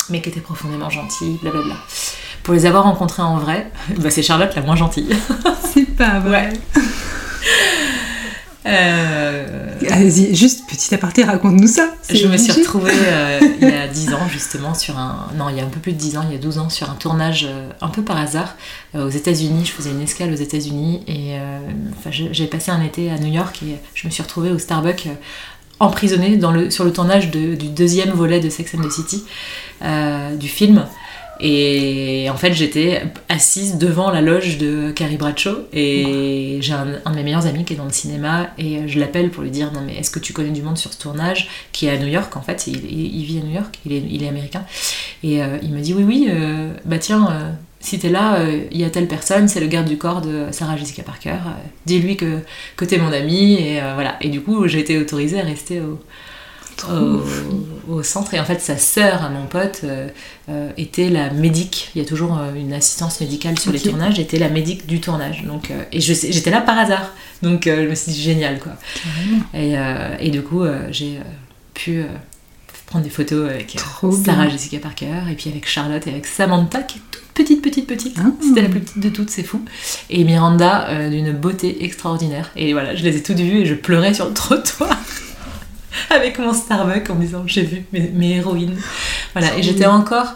[0.09, 1.77] Mais qui était profondément gentil, blablabla.
[2.43, 5.15] Pour les avoir rencontrés en vrai, bah, c'est Charlotte la moins gentille.
[5.73, 6.53] c'est pas vrai.
[8.65, 9.61] Euh...
[9.89, 11.89] Allez-y, juste petit aparté, raconte-nous ça.
[12.09, 15.27] Je me suis retrouvée euh, il y a 10 ans, justement, sur un.
[15.35, 16.69] Non, il y a un peu plus de 10 ans, il y a 12 ans,
[16.69, 18.55] sur un tournage euh, un peu par hasard
[18.95, 19.65] euh, aux États-Unis.
[19.65, 21.37] Je faisais une escale aux États-Unis et
[22.11, 25.07] j'ai passé un été à New York et je me suis retrouvée au Starbucks
[25.79, 29.23] emprisonnée dans le, sur le tournage du deuxième volet de Sex and the City,
[30.39, 30.85] du film.
[31.43, 37.15] Et en fait, j'étais assise devant la loge de Carrie Bradshaw et j'ai un, de
[37.15, 39.81] mes meilleurs amis qui est dans le cinéma et je l'appelle pour lui dire non
[39.83, 42.35] mais est-ce que tu connais du monde sur ce tournage qui est à New York
[42.37, 42.77] en fait, il,
[43.23, 44.63] vit à New York, il est, il est américain.
[45.23, 48.37] Et euh, il me dit oui oui euh, bah tiens euh, si t'es là,
[48.69, 51.37] il y a telle personne, c'est le garde du corps de Sarah Jessica Parker,
[51.87, 52.37] dis-lui que,
[52.75, 54.17] que t'es mon ami et voilà.
[54.21, 55.99] Et du coup j'ai été autorisée à rester au,
[57.87, 58.33] au, centre.
[58.33, 60.07] Et en fait, sa sœur à mon pote euh,
[60.49, 61.91] euh, était la médic.
[61.95, 64.19] Il y a toujours euh, une assistance médicale sur les tournages.
[64.19, 65.43] Était la médic du tournage.
[65.43, 67.11] Donc, et j'étais là par hasard.
[67.41, 68.73] Donc, je me suis dit génial quoi.
[69.53, 69.75] Et,
[70.19, 71.19] et, du coup, j'ai
[71.73, 72.03] pu
[72.85, 73.77] prendre des photos avec
[74.23, 77.87] Sarah Jessica Parker et puis avec Charlotte et avec Samantha qui est toute petite petite
[77.87, 78.31] petite ah.
[78.41, 79.63] c'était la plus petite de toutes c'est fou
[80.09, 84.13] et Miranda d'une beauté extraordinaire et voilà je les ai toutes vues et je pleurais
[84.13, 84.99] sur le trottoir
[86.09, 88.77] avec mon Starbucks en me disant j'ai vu mes, héroïnes.
[89.33, 90.35] Voilà, et j'étais encore.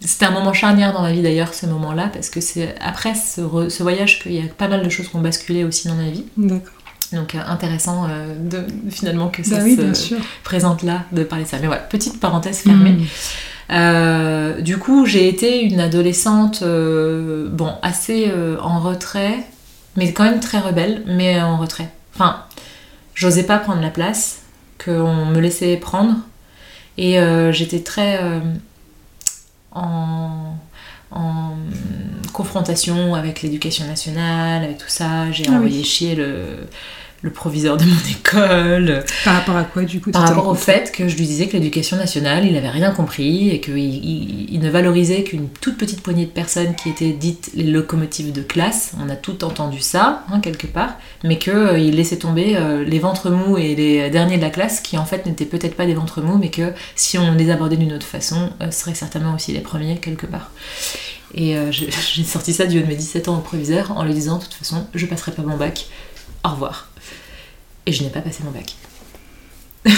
[0.00, 3.68] C'était un moment charnière dans ma vie d'ailleurs, ce moment-là, parce que c'est après ce,
[3.68, 6.10] ce voyage qu'il y a pas mal de choses qui ont basculé aussi dans ma
[6.10, 6.24] vie.
[6.36, 6.72] D'accord.
[7.12, 11.48] Donc euh, intéressant euh, de, finalement que ça bah se présente là, de parler de
[11.48, 11.58] ça.
[11.60, 12.92] Mais voilà, petite parenthèse fermée.
[12.92, 13.04] Hmm.
[13.70, 19.46] Euh, du coup, j'ai été une adolescente, bon, assez en retrait,
[19.96, 21.88] mais quand même très rebelle, mais en retrait.
[22.14, 22.44] Enfin,
[23.14, 24.41] j'osais pas prendre la place
[24.84, 26.16] qu'on me laissait prendre.
[26.98, 28.40] Et euh, j'étais très euh,
[29.72, 30.56] en,
[32.32, 35.30] confrontation avec l'éducation nationale, avec tout ça.
[35.32, 36.66] J'ai ah envoyé chier le,
[37.22, 39.04] le proviseur de mon école.
[39.24, 41.52] Par rapport à quoi du coup Par rapport au fait que je lui disais que
[41.52, 46.26] l'éducation nationale, il avait rien compris et qu'il il, ne valorisait qu'une toute petite poignée
[46.26, 48.92] de personnes qui étaient dites les locomotives de classe.
[49.00, 52.98] On a tout entendu ça, hein, quelque part, mais qu'il euh, laissait tomber euh, les
[52.98, 55.94] ventres mous et les derniers de la classe qui en fait n'étaient peut-être pas des
[55.94, 59.52] ventres mous, mais que si on les abordait d'une autre façon, euh, seraient certainement aussi
[59.52, 60.50] les premiers quelque part.
[61.34, 64.38] Et j'ai sorti ça du haut de mes 17 ans au proviseur en lui disant
[64.38, 65.86] de toute façon, je passerai pas mon bac,
[66.44, 66.91] au revoir.
[67.86, 68.74] Et je n'ai pas passé mon bac.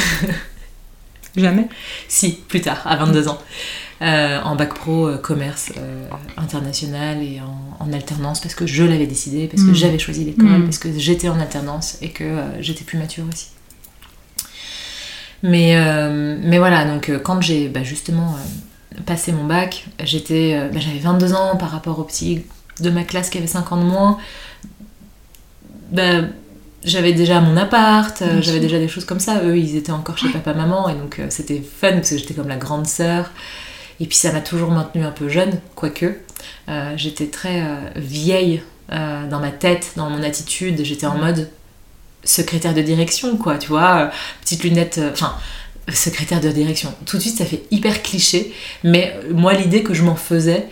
[1.37, 1.69] Jamais
[2.09, 3.39] Si, plus tard, à 22 ans.
[4.03, 9.07] Euh, en bac pro euh, commerce euh, international et en, alternance parce que je l'avais
[9.07, 9.75] décidé, parce que hmm.
[9.75, 10.65] j'avais choisi l'école, hmm.
[10.65, 13.49] parce que j'étais en alternance et que j'étais plus mature aussi.
[15.43, 15.77] Mais,
[16.43, 18.37] mais voilà, donc quand j'ai bah, justement
[19.05, 22.43] passé mon bac, j'étais, bah, j'avais 22 ans par rapport aux petits
[22.81, 24.19] de ma classe qui avait 5 ans de moins.
[25.93, 26.23] Bah,
[26.85, 29.43] j'avais déjà mon appart, euh, j'avais déjà des choses comme ça.
[29.43, 32.49] Eux, ils étaient encore chez papa-maman et donc euh, c'était fun parce que j'étais comme
[32.49, 33.31] la grande sœur.
[34.01, 36.17] Et puis ça m'a toujours maintenue un peu jeune, quoique.
[36.69, 37.63] Euh, j'étais très
[37.97, 40.85] vieille dans ma tête, dans mon attitude.
[40.85, 41.49] J'étais en mode
[42.25, 44.11] secrétaire de direction, quoi, tu vois.
[44.41, 45.37] petite lunette, enfin,
[45.93, 46.93] secrétaire de direction.
[47.07, 50.67] Tout de suite, ça fait hyper cliché, mais moi, l'idée que je m'en faisais,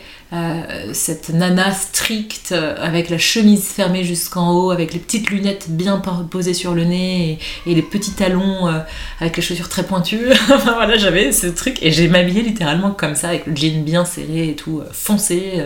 [0.94, 6.00] cette nana stricte euh, avec la chemise fermée jusqu'en haut, avec les petites lunettes bien
[6.30, 8.78] posées sur le nez et, les petits talons euh,
[9.20, 10.28] avec les chaussures très pointues.
[10.64, 14.48] voilà, j'avais ce truc et j'ai m'habillé littéralement comme ça avec le jean bien serré
[14.48, 15.64] et tout foncé.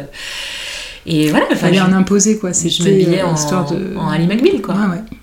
[1.06, 2.50] et voilà, il fallait en imposer quoi.
[2.52, 3.96] Je m'habillais en, histoire de...
[3.96, 4.74] en Ali McBeal quoi.
[4.74, 5.15] ouais.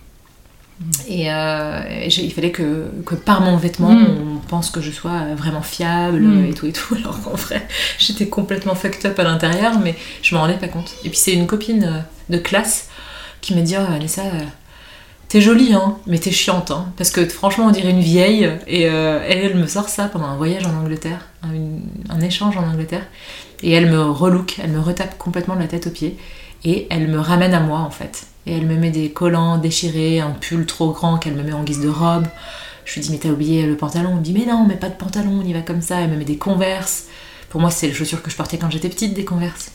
[1.08, 4.36] Et, euh, il fallait que, que, par mon vêtement, mm.
[4.36, 6.46] on pense que je sois vraiment fiable mm.
[6.46, 6.96] et tout et tout.
[7.00, 7.66] Alors qu'en vrai,
[7.98, 10.96] j'étais complètement fucked up à l'intérieur, mais je m'en rendais pas compte.
[11.04, 12.90] Et puis c'est une copine euh, de classe
[13.42, 14.42] qui m'a dit Oh, Alessa, euh,
[15.30, 16.72] t'es jolie, hein, mais t'es chiante.
[16.72, 18.50] Hein, parce que franchement, on dirait une vieille.
[18.68, 21.50] Et elle, me sort ça pendant un voyage en Angleterre, un,
[22.10, 23.06] un échange en Angleterre.
[23.62, 26.18] Et elle me relook, elle me retape complètement de la tête aux pieds.
[26.66, 28.28] Et elle me ramène à moi en fait.
[28.46, 31.64] Et elle me met des collants déchirés, un pull trop grand qu'elle me met en
[31.64, 32.26] guise de robe.
[32.86, 34.10] Je lui dis mais t'as oublié le pantalon?
[34.12, 36.02] Elle me dit mais non, mais pas de pantalon, on y va comme ça.
[36.02, 37.06] Elle me met des converses.
[37.50, 39.72] Pour moi c'est les chaussures que je portais quand j'étais petite, des converses.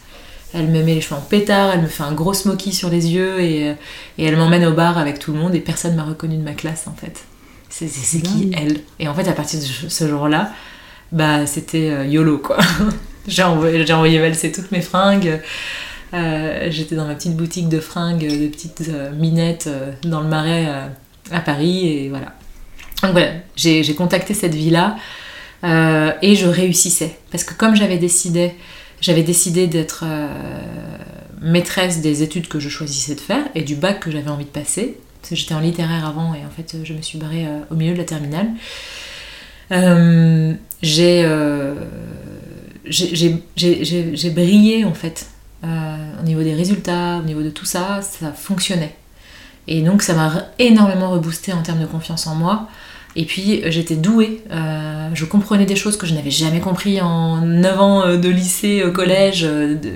[0.55, 3.09] Elle me met les cheveux en pétard, elle me fait un gros smoky sur les
[3.09, 3.74] yeux et,
[4.16, 6.55] et elle m'emmène au bar avec tout le monde et personne m'a reconnu de ma
[6.55, 7.24] classe en fait.
[7.70, 8.81] C'est qui elle?
[8.98, 10.51] Et en fait à partir de ce jour-là,
[11.12, 12.59] bah c'était euh, YOLO quoi.
[13.29, 15.40] j'ai envoyé, envoyé valser toutes mes fringues.
[16.14, 20.29] Euh, j'étais dans ma petite boutique de fringues, de petites euh, minettes euh, dans le
[20.29, 20.66] marais
[21.31, 22.35] à Paris et voilà.
[23.03, 24.97] Donc voilà, j'ai contacté cette vie-là
[25.62, 27.16] et je réussissais.
[27.31, 28.55] Parce que comme j'avais décidé,
[29.01, 30.05] j'avais décidé d'être
[31.40, 34.51] maîtresse des études que je choisissais de faire et du bac que j'avais envie de
[34.51, 37.77] passer, parce que j'étais en littéraire avant et en fait je me suis barrée au
[37.77, 38.49] milieu de la terminale.
[40.83, 41.25] j'ai
[44.31, 45.27] brillé en fait
[45.64, 48.94] euh, au niveau des résultats, au niveau de tout ça, ça fonctionnait.
[49.66, 52.68] Et donc ça m'a énormément reboosté en termes de confiance en moi.
[53.16, 57.38] Et puis j'étais douée, euh, je comprenais des choses que je n'avais jamais compris en
[57.38, 59.49] 9 ans euh, de lycée, au collège,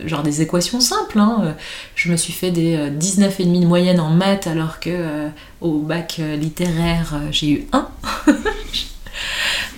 [0.06, 1.20] genre des équations simples.
[1.20, 1.54] Hein.
[1.94, 5.28] Je me suis fait des 19,5 de moyenne en maths alors que
[5.60, 7.88] au bac littéraire j'ai eu 1.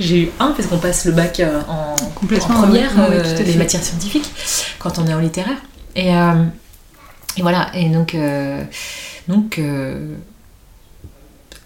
[0.01, 2.93] j'ai eu 1 parce qu'on passe le bac en, en première
[3.45, 4.31] des matières scientifiques
[4.79, 5.59] quand on est en littéraire.
[5.97, 6.45] Euh,
[7.37, 8.63] et, voilà, et donc, euh,
[9.29, 10.15] donc euh,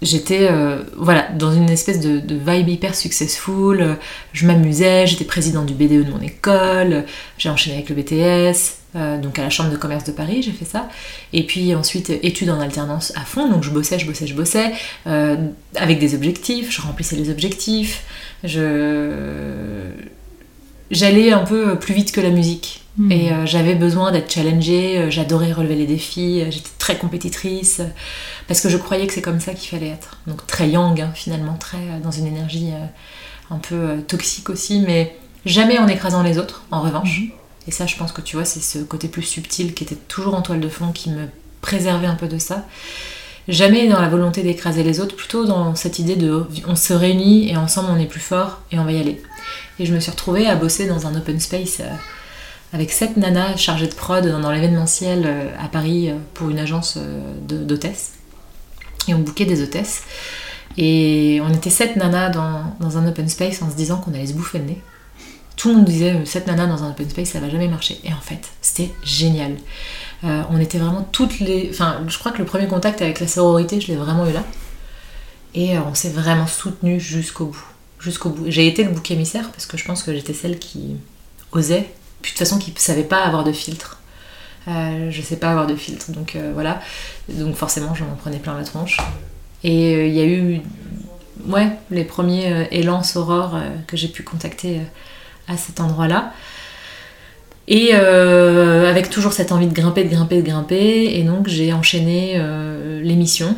[0.00, 0.48] j'étais
[0.96, 3.96] voilà, dans une espèce de, vibe hyper successful,
[4.32, 7.04] je m'amusais, j'étais présidente du BDE de mon école,
[7.36, 10.64] j'ai enchaîné avec le BTS, donc à la Chambre de commerce de Paris, j'ai fait
[10.64, 10.88] ça.
[11.32, 14.72] Et puis ensuite, études en alternance à fond, donc je bossais, je bossais, je bossais,
[15.74, 18.04] avec des objectifs, je remplissais les objectifs,
[18.44, 19.90] je...
[20.92, 22.87] j'allais un peu plus vite que la musique.
[22.98, 23.12] Hmm.
[23.12, 27.80] Et euh, j'avais besoin d'être challengée, euh, j'adorais relever les défis, euh, j'étais très compétitrice,
[28.48, 30.18] parce que je croyais que c'est comme ça qu'il fallait être.
[30.26, 32.72] Donc très yang, hein, finalement, très dans une énergie
[33.50, 37.20] un peu toxique aussi, mais jamais en écrasant les autres, en revanche.
[37.20, 37.30] Hmm.
[37.68, 40.34] Et ça, je pense que tu vois, c'est ce côté plus subtil qui était toujours
[40.34, 41.26] en toile de fond qui me
[41.60, 42.66] préservait un peu de ça.
[43.46, 47.48] Jamais dans la volonté d'écraser les autres, plutôt dans cette idée de on se réunit
[47.50, 49.22] et ensemble on est plus fort et on va y aller.
[49.78, 51.80] Et je me suis retrouvée à bosser dans un open space
[52.72, 56.98] avec sept nanas chargées de prod dans l'événementiel euh, à Paris euh, pour une agence
[56.98, 58.12] euh, d'hôtesses.
[59.06, 60.02] Et on bouquait des hôtesses.
[60.76, 64.34] Et on était sept nanas dans, un open space en se disant qu'on allait se
[64.34, 64.82] bouffer le nez.
[65.56, 67.98] Tout le monde disait sept nanas dans un open space, ça va jamais marcher.
[68.04, 69.56] Et en fait, c'était génial.
[70.22, 71.70] on était vraiment toutes les.
[71.72, 74.44] Enfin, je crois que le premier contact avec la sororité, je l'ai vraiment eu là.
[75.54, 77.64] Et on s'est vraiment soutenus jusqu'au bout.
[77.98, 78.44] Jusqu'au bout.
[78.46, 80.94] J'ai été le bouc émissaire parce que je pense que j'étais celle qui
[81.50, 81.90] osait,
[82.22, 84.00] de toute façon qui savait pas avoir de filtre.
[84.66, 86.80] Euh, je sais pas avoir de filtre, donc voilà.
[87.28, 88.98] Donc forcément, j'en prenais plein la tronche.
[89.64, 90.60] Et il y a eu
[91.46, 96.32] ouais, les premiers euh, élans aurores euh, que j'ai pu contacter euh, à cet endroit-là.
[97.70, 101.18] Et avec toujours cette envie de grimper, de grimper, de grimper.
[101.18, 102.42] Et donc j'ai enchaîné
[103.02, 103.54] l'émission,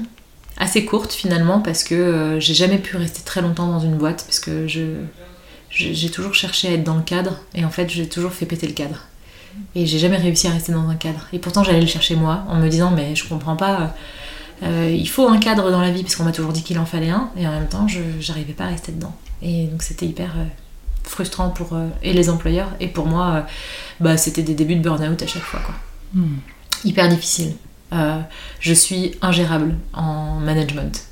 [0.58, 4.40] assez courte finalement, parce que j'ai jamais pu rester très longtemps dans une boîte, parce
[4.40, 4.66] que
[5.70, 8.66] j'ai toujours cherché à être dans le cadre, et en fait j'ai toujours fait péter
[8.66, 9.06] le cadre.
[9.74, 11.26] Et j'ai jamais réussi à rester dans un cadre.
[11.32, 13.94] Et pourtant j'allais le chercher moi, en me disant mais je comprends pas
[14.62, 16.84] euh, il faut un cadre dans la vie, parce qu'on m'a toujours dit qu'il en
[16.84, 19.14] fallait un, et en même temps, je n'arrivais pas à rester dedans.
[19.42, 20.44] Et donc c'était hyper euh,
[21.04, 23.46] frustrant pour euh, et les employeurs, et pour moi,
[24.00, 25.60] bah, c'était des débuts de burn-out à chaque fois.
[25.60, 25.74] Quoi.
[26.14, 26.38] Hmm.
[26.84, 27.54] Hyper difficile.
[28.60, 31.06] je suis ingérable en management.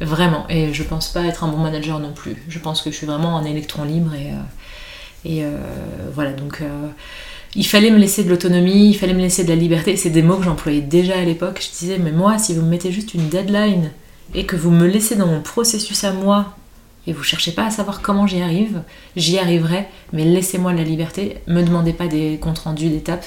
[0.00, 0.46] Vraiment.
[0.48, 2.36] Et je pense pas être un bon manager non plus.
[2.48, 4.32] Je pense que je suis vraiment un électron libre, et,
[5.30, 5.44] et
[6.14, 6.62] voilà, donc
[7.54, 9.96] il fallait me laisser de l'autonomie, il fallait me laisser de la liberté.
[9.96, 11.60] C'est des mots que j'employais déjà à l'époque.
[11.60, 13.90] Je disais, mais moi, si vous me mettez juste une deadline
[14.34, 16.56] et que vous me laissez dans mon processus à moi
[17.06, 18.82] et vous cherchez pas à savoir comment j'y arrive,
[19.16, 23.26] j'y arriverai, mais laissez-moi la liberté, me demandez pas des comptes rendus d'étapes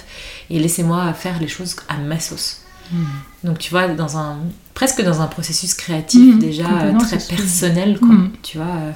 [0.50, 2.62] et laissez-moi faire les choses à ma sauce.
[2.94, 3.48] Hmm.
[3.48, 4.38] Donc tu vois, dans un
[4.74, 6.66] presque dans un processus créatif hmm, déjà
[7.00, 8.32] très personnel, quoi, hmm.
[8.42, 8.68] tu vois.
[8.68, 8.92] Euh,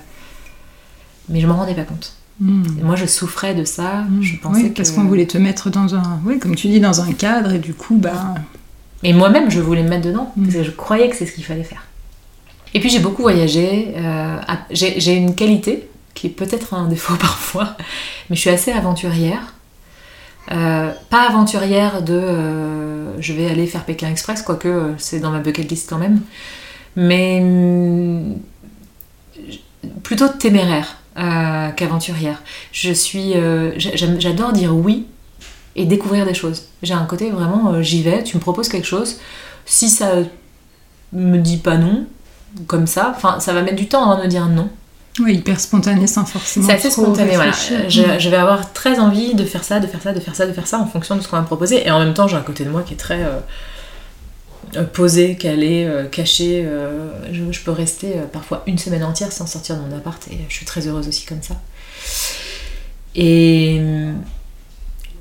[1.30, 2.14] mais je m'en rendais pas compte.
[2.40, 4.06] Moi, je souffrais de ça.
[4.22, 7.02] Je pensais oui, parce qu'on voulait te mettre dans un, oui, comme tu dis, dans
[7.02, 8.36] un cadre, et du coup, bah.
[9.04, 11.44] Et moi-même, je voulais me mettre dedans parce que je croyais que c'est ce qu'il
[11.44, 11.86] fallait faire.
[12.74, 13.94] Et puis j'ai beaucoup voyagé.
[13.96, 14.38] Euh,
[14.72, 17.78] j'ai une qualité qui est peut-être un défaut parfois,
[18.30, 19.54] mais je suis assez aventurière.
[20.52, 25.40] Euh, pas aventurière de euh, je vais aller faire Pékin Express, quoique c'est dans ma
[25.40, 26.22] bucket list quand même,
[26.96, 27.44] mais
[30.04, 30.98] plutôt téméraire.
[31.18, 32.44] Euh, qu'aventurière.
[32.72, 35.08] Je suis, euh, j'adore dire oui
[35.76, 36.68] et découvrir des choses.
[36.84, 39.18] J'ai un côté vraiment, euh, j'y vais, tu me proposes quelque chose.
[39.66, 40.12] Si ça
[41.14, 42.06] me dit pas non,
[42.68, 44.70] comme ça, enfin, ça va mettre du temps à me dire non.
[45.20, 46.68] Oui, hyper spontané sans forcément.
[46.68, 47.52] C'est assez spontané, voilà.
[47.90, 50.46] Je, je, vais avoir très envie de faire ça, de faire ça, de faire ça,
[50.46, 51.86] de faire ça en fonction de ce qu'on va me proposer.
[51.88, 53.40] Et en même temps, j'ai un côté de moi qui est très euh,
[54.76, 56.64] euh, cachée.
[56.66, 60.54] Euh, je, peux rester parfois une semaine entière sans sortir de mon appart et je
[60.54, 61.56] suis très heureuse aussi comme ça.
[63.16, 63.78] Et,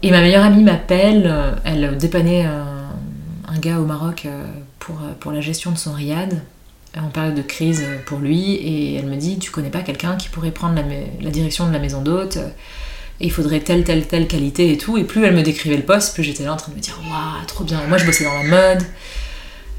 [0.02, 2.90] et ma meilleure amie m'appelle, elle dépannait un,
[3.48, 4.28] un, gars au Maroc
[4.78, 6.42] pour, pour la gestion de son riad
[6.98, 10.28] en période de crise pour lui et elle me dit tu connais pas quelqu'un qui
[10.28, 10.80] pourrait prendre
[11.20, 12.38] la, direction de la maison d'hôte
[13.20, 14.98] et il faudrait telle, telle, telle qualité et tout.
[14.98, 16.98] Et plus elle me décrivait le poste, plus j'étais là en train de me dire
[17.08, 17.80] Waouh, trop bien.
[17.88, 18.82] moi, je bossais dans la mode,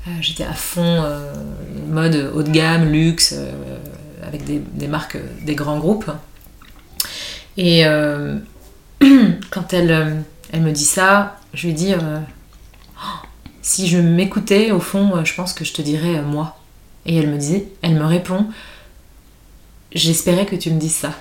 [0.07, 1.33] euh, j'étais à fond euh,
[1.87, 3.51] mode haut de gamme, luxe, euh,
[4.25, 6.11] avec des, marques, des grands groupes.
[7.57, 7.83] Et
[9.49, 13.27] quand elle, elle me dit ça, je lui dis oh,
[13.61, 16.56] si je m'écoutais, au fond, je pense que je te dirais moi.
[17.07, 18.47] Et elle me dit, elle me répond
[19.93, 21.11] j'espérais que tu me dises ça.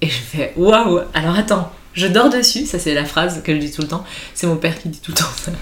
[0.00, 3.60] Et je fais waouh Alors attends, je dors dessus, ça c'est la phrase que je
[3.60, 5.52] dis tout le temps, c'est mon père qui dit tout le temps ça.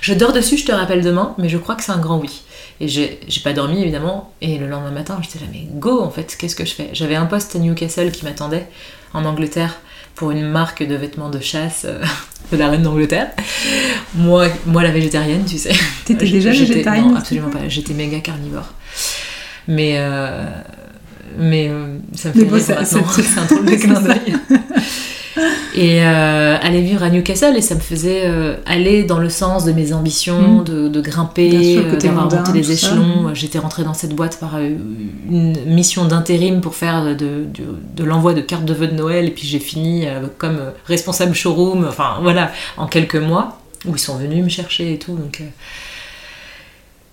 [0.00, 2.42] Je dors dessus, je te rappelle demain, mais je crois que c'est un grand oui.
[2.80, 6.36] Et j'ai pas dormi évidemment, et le lendemain matin j'étais là, mais go en fait,
[6.38, 6.90] qu'est-ce que je fais?
[6.92, 8.66] J'avais un poste à Newcastle qui m'attendait
[9.14, 9.80] en Angleterre
[10.16, 12.02] pour une marque de vêtements de chasse euh,
[12.52, 13.28] de la reine d'Angleterre.
[14.14, 15.72] Moi, moi la végétarienne, tu sais.
[16.04, 18.72] T'étais déjà végétarienne Non, absolument pas, j'étais méga carnivore.
[19.68, 19.94] Mais.
[19.98, 20.44] Euh,
[21.38, 24.36] mais euh, ça me fait rire maintenant, c'est un drôle de clin d'œil.
[25.74, 29.64] et euh, aller vivre à Newcastle et ça me faisait euh, aller dans le sens
[29.64, 30.64] de mes ambitions, mm.
[30.64, 33.34] de, de, grimper, euh, d'avoir monté les échelons.
[33.34, 38.34] J'étais rentrée dans cette boîte par une mission d'intérim pour faire de, de, de l'envoi
[38.34, 40.06] de cartes de vœux de Noël et puis j'ai fini
[40.38, 44.98] comme responsable showroom, enfin voilà, en quelques mois où ils sont venus me chercher et
[44.98, 45.16] tout.
[45.16, 45.42] Donc,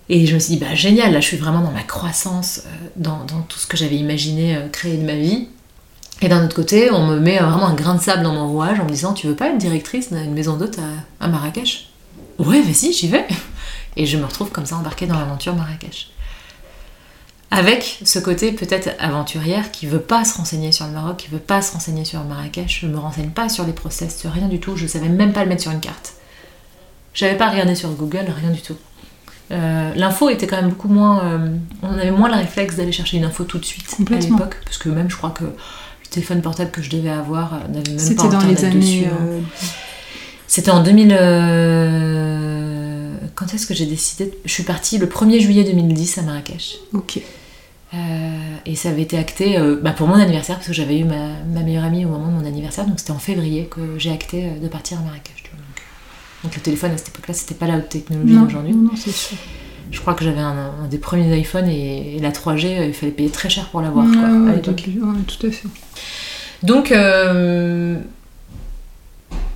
[0.08, 2.62] et je me suis dit, bah génial, là je suis vraiment dans ma croissance,
[2.96, 5.48] dans, dans tout ce que j'avais imaginé créer de ma vie.
[6.24, 8.80] Et d'un autre côté, on me met vraiment un grain de sable dans mon rouage
[8.80, 10.78] en me disant Tu veux pas être directrice d'une maison d'hôte
[11.20, 11.90] à, Marrakech?
[12.38, 13.26] Ouais, vas-y, j'y vais
[13.98, 16.08] Et je me retrouve comme ça embarquée dans l'aventure Marrakech.
[17.50, 21.38] Avec ce côté peut-être aventurière qui veut pas se renseigner sur le Maroc, qui veut
[21.38, 24.60] pas se renseigner sur Marrakech, je me renseigne pas sur les process, sur rien du
[24.60, 26.14] tout, je savais même pas le mettre sur une carte.
[27.12, 28.78] J'avais pas regardé sur Google, rien du tout.
[29.52, 31.22] Euh, l'info était quand même beaucoup moins.
[31.22, 31.48] Euh,
[31.82, 34.78] on avait moins le réflexe d'aller chercher une info tout de suite à l'époque, parce
[34.78, 35.44] que même je crois que
[36.14, 39.06] téléphone portable que je devais avoir euh, n'avait même pas C'était dans les années.
[39.06, 39.40] Euh,
[40.46, 41.08] C'était en 2000.
[43.34, 46.76] Quand est-ce que j'ai décidé Je suis partie le 1er juillet 2010 à Marrakech.
[46.92, 47.20] Ok.
[48.66, 51.84] et ça avait été acté bah, pour mon anniversaire, parce que j'avais eu ma, meilleure
[51.84, 54.98] amie au moment de mon anniversaire, donc c'était en février que j'ai acté de partir
[54.98, 55.44] à Marrakech.
[56.44, 58.74] Donc le téléphone à cette époque-là, c'était pas la haute technologie d'aujourd'hui.
[58.74, 59.38] Non, c'est sûr.
[59.90, 63.30] Je crois que j'avais un, des premiers iPhones et, la 3G, euh, il fallait payer
[63.30, 64.06] très cher pour l'avoir
[65.26, 65.68] tout à fait.
[66.62, 67.98] Donc, euh,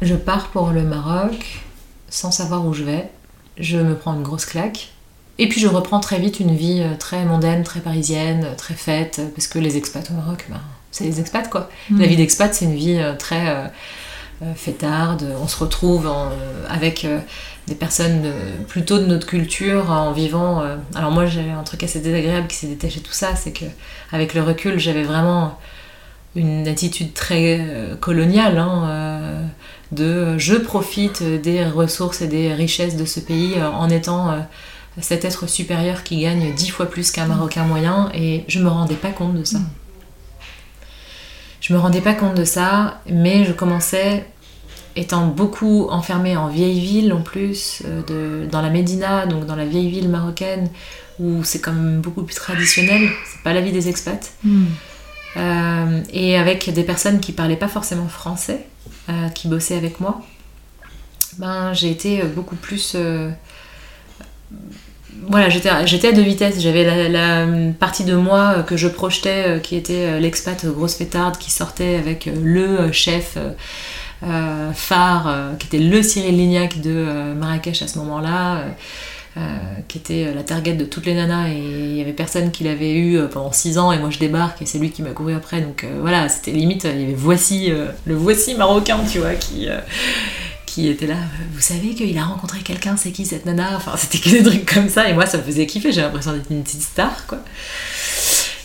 [0.03, 1.61] je pars pour le Maroc
[2.09, 3.11] sans savoir où je vais.
[3.59, 4.91] Je me prends une grosse claque.
[5.41, 9.21] Et puis je reprends très vite une vie euh, très mondaine, très parisienne, très faite,
[9.35, 10.61] parce que les expats au Maroc, ben,
[10.91, 11.71] c'est les expats quoi.
[11.91, 12.09] La mm.
[12.09, 13.71] vie d'expat, c'est une vie très
[14.41, 16.09] euh, fêtarde, on se retrouve
[16.69, 17.19] avec euh,
[17.69, 18.33] des personnes
[18.69, 20.63] plutôt de notre culture en vivant.
[20.95, 23.65] alors moi j'ai un truc assez désagréable qui s'est détaché de tout ça, c'est que
[24.13, 25.59] avec le recul j'avais vraiment
[26.37, 27.61] une attitude très
[28.01, 29.43] coloniale hein,
[29.93, 34.35] de je profite des ressources et des richesses de ce pays en étant
[35.01, 38.95] cet être supérieur qui gagne dix fois plus qu'un Marocain moyen et je me rendais
[38.95, 39.59] pas compte de ça.
[41.61, 44.25] Je me rendais pas compte de ça, mais je commençais,
[44.99, 49.57] étant beaucoup enfermée en vieille ville en plus, euh, de, dans la Médina, donc dans
[49.57, 50.69] la vieille ville marocaine,
[51.21, 54.33] où c'est quand même beaucoup plus traditionnel, c'est pas la vie des expats.
[54.43, 54.65] Hmm.
[55.37, 58.67] Euh, et avec des personnes qui parlaient pas forcément français,
[59.09, 60.21] euh, qui bossaient avec moi,
[61.39, 62.97] ben, j'ai été beaucoup plus
[65.29, 65.69] voilà, j'étais
[66.09, 66.61] à deux vitesses.
[66.61, 67.47] J'avais la,
[67.79, 72.93] partie de moi que je projetais, qui était l'expat grosse fêtarde, qui sortait avec le
[72.93, 73.37] chef
[74.75, 78.65] phare, qui était le Cyril Lignac de Marrakech à ce moment-là.
[79.87, 82.95] qui était la target de toutes les nanas et il y avait personne qui l'avait
[82.95, 85.61] eu pendant 6 ans et moi je débarque et c'est lui qui m'a couru après
[85.61, 87.71] donc voilà c'était limite il y avait voici
[88.07, 89.69] le voici marocain tu vois qui
[90.69, 91.17] qui était là,
[91.55, 93.71] vous savez qu'il a rencontré quelqu'un, c'est qui cette nana?
[93.75, 96.33] Enfin, c'était que des trucs comme ça, et moi ça me faisait kiffer, j'ai l'impression
[96.33, 97.39] d'être une petite star, quoi.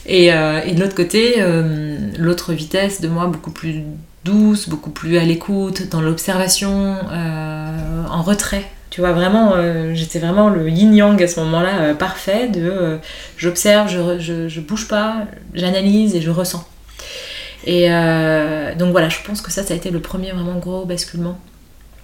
[0.05, 3.83] Et, euh, et de l'autre côté, euh, l'autre vitesse de moi, beaucoup plus
[4.23, 8.65] douce, beaucoup plus à l'écoute, dans l'observation, euh, en retrait.
[8.89, 9.53] Tu vois, vraiment,
[9.93, 12.99] j'étais vraiment le yin-yang à ce moment-là, parfait, de
[13.37, 16.63] j'observe, je, je, je, bouge pas, j'analyse et je ressens.
[17.65, 17.87] Et
[18.77, 21.39] donc voilà, je pense que ça, ça a été le premier vraiment gros basculement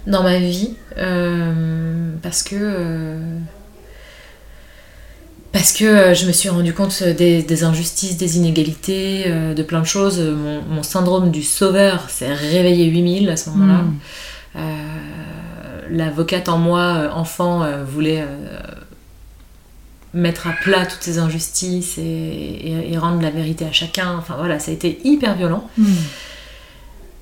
[0.06, 3.18] dans ma vie euh, parce que euh,
[5.52, 9.86] parce que euh, je me suis rendu compte des, injustices, des inégalités, de plein de
[9.86, 10.20] choses.
[10.20, 13.84] Mon, syndrome du sauveur s'est réveillé 8000 à ce moment-là.
[14.54, 14.60] Hmm.
[15.90, 18.24] L'avocate en moi, enfant, voulait
[20.14, 24.16] mettre à plat toutes ces injustices et, rendre la vérité à chacun.
[24.18, 25.68] Enfin voilà, ça a été hyper violent.
[25.76, 25.94] Hmm.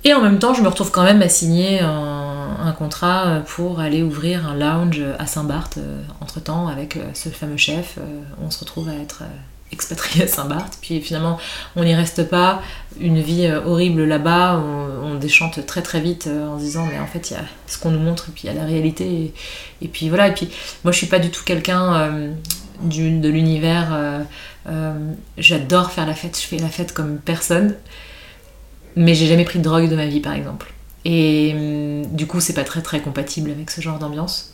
[0.04, 2.27] Et en même temps, je me retrouve quand même à signer un,
[2.72, 7.56] contrat euh, pour aller ouvrir un lounge à Saint-Barth euh, entre-temps avec euh, ce fameux
[7.56, 7.98] chef.
[8.42, 9.22] On se retrouve à être
[9.72, 10.78] expatrié à Saint-Barth.
[10.80, 11.38] Puis finalement,
[11.76, 12.62] on n'y reste pas.
[13.00, 14.62] Une vie horrible là-bas.
[14.62, 17.90] On, déchante très très vite en disant mais en fait il y a ce qu'on
[17.90, 19.32] nous montre et puis il y a la réalité.
[19.82, 20.28] Et, puis voilà.
[20.28, 20.48] Et puis
[20.84, 22.08] moi je suis pas du tout quelqu'un
[22.80, 24.24] de l'univers.
[25.38, 26.38] J'adore faire la fête.
[26.40, 27.74] Je fais la fête comme personne
[28.98, 30.72] mais j'ai jamais pris de drogue de ma vie par exemple.
[31.10, 34.52] Et hum, du coup, c'est pas très très compatible avec ce genre d'ambiance.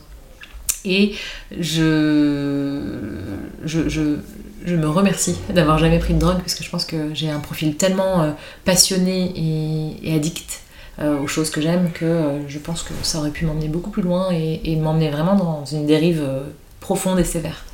[0.84, 1.14] Et
[1.58, 2.82] je,
[3.64, 7.30] je, je, me remercie d'avoir jamais pris de drogue parce que je pense que j'ai
[7.30, 8.30] un profil tellement euh,
[8.66, 9.32] passionné
[10.02, 10.60] et, addict
[10.98, 13.88] euh, aux choses que j'aime que euh, je pense que ça aurait pu m'emmener beaucoup
[13.88, 16.22] plus loin et, m'emmener vraiment dans une dérive
[16.80, 17.64] profonde et sévère.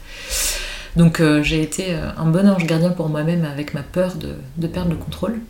[0.97, 4.15] Donc j'ai été un bon ange gardien pour moi-même avec ma peur
[4.57, 5.41] de perdre le contrôle.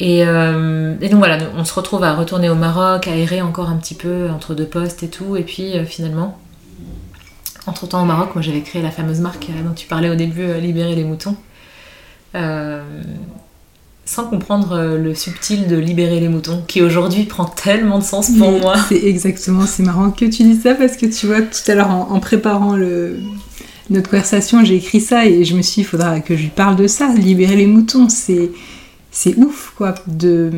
[0.00, 3.76] Euh, et, donc voilà, on se retrouve à retourner au Maroc, à errer encore un
[3.76, 5.36] petit peu entre deux postes et tout.
[5.36, 6.38] Et puis euh, finalement,
[7.66, 10.14] entre temps au Maroc, moi j'avais créé la fameuse marque euh, dont tu parlais au
[10.14, 11.36] début, Libérer les moutons.
[14.04, 18.52] sans comprendre le subtil de libérer les moutons, qui aujourd'hui prend tellement de sens pour
[18.52, 18.76] moi.
[18.88, 21.90] C'est exactement, c'est marrant que tu dises ça parce que tu vois, tout à l'heure
[21.90, 23.18] en, préparant le,
[23.90, 26.48] notre conversation, j'ai écrit ça et je me suis dit, il faudra que je lui
[26.48, 27.08] parle de ça.
[27.08, 28.50] Libérer les moutons, c'est
[29.18, 29.96] c'est ouf, quoi.
[30.06, 30.52] De...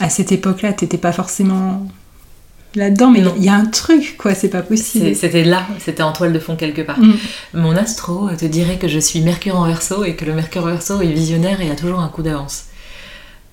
[0.00, 1.86] À cette époque-là, t'étais pas forcément
[2.74, 5.14] là-dedans, mais il y a un truc, quoi, c'est pas possible.
[5.14, 6.98] C'était là, c'était en toile de fond quelque part.
[6.98, 7.16] Mm.
[7.52, 10.68] Mon astro te dirait que je suis Mercure en verso et que le Mercure en
[10.68, 12.64] verso est visionnaire et a toujours un coup d'avance.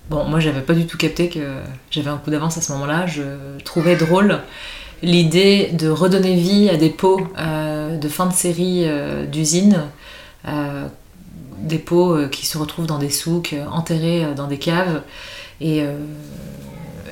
[0.09, 1.57] Bon, moi j'avais pas du tout capté que
[1.91, 3.07] j'avais un coup d'avance à ce moment-là.
[3.07, 3.23] Je
[3.65, 4.39] trouvais drôle
[5.03, 9.83] l'idée de redonner vie à des pots euh, de fin de série euh, d'usine
[10.47, 10.87] euh,
[11.61, 15.01] des euh, qui se retrouvent dans des souks, euh, enterrés euh, dans des caves.
[15.59, 15.83] Et,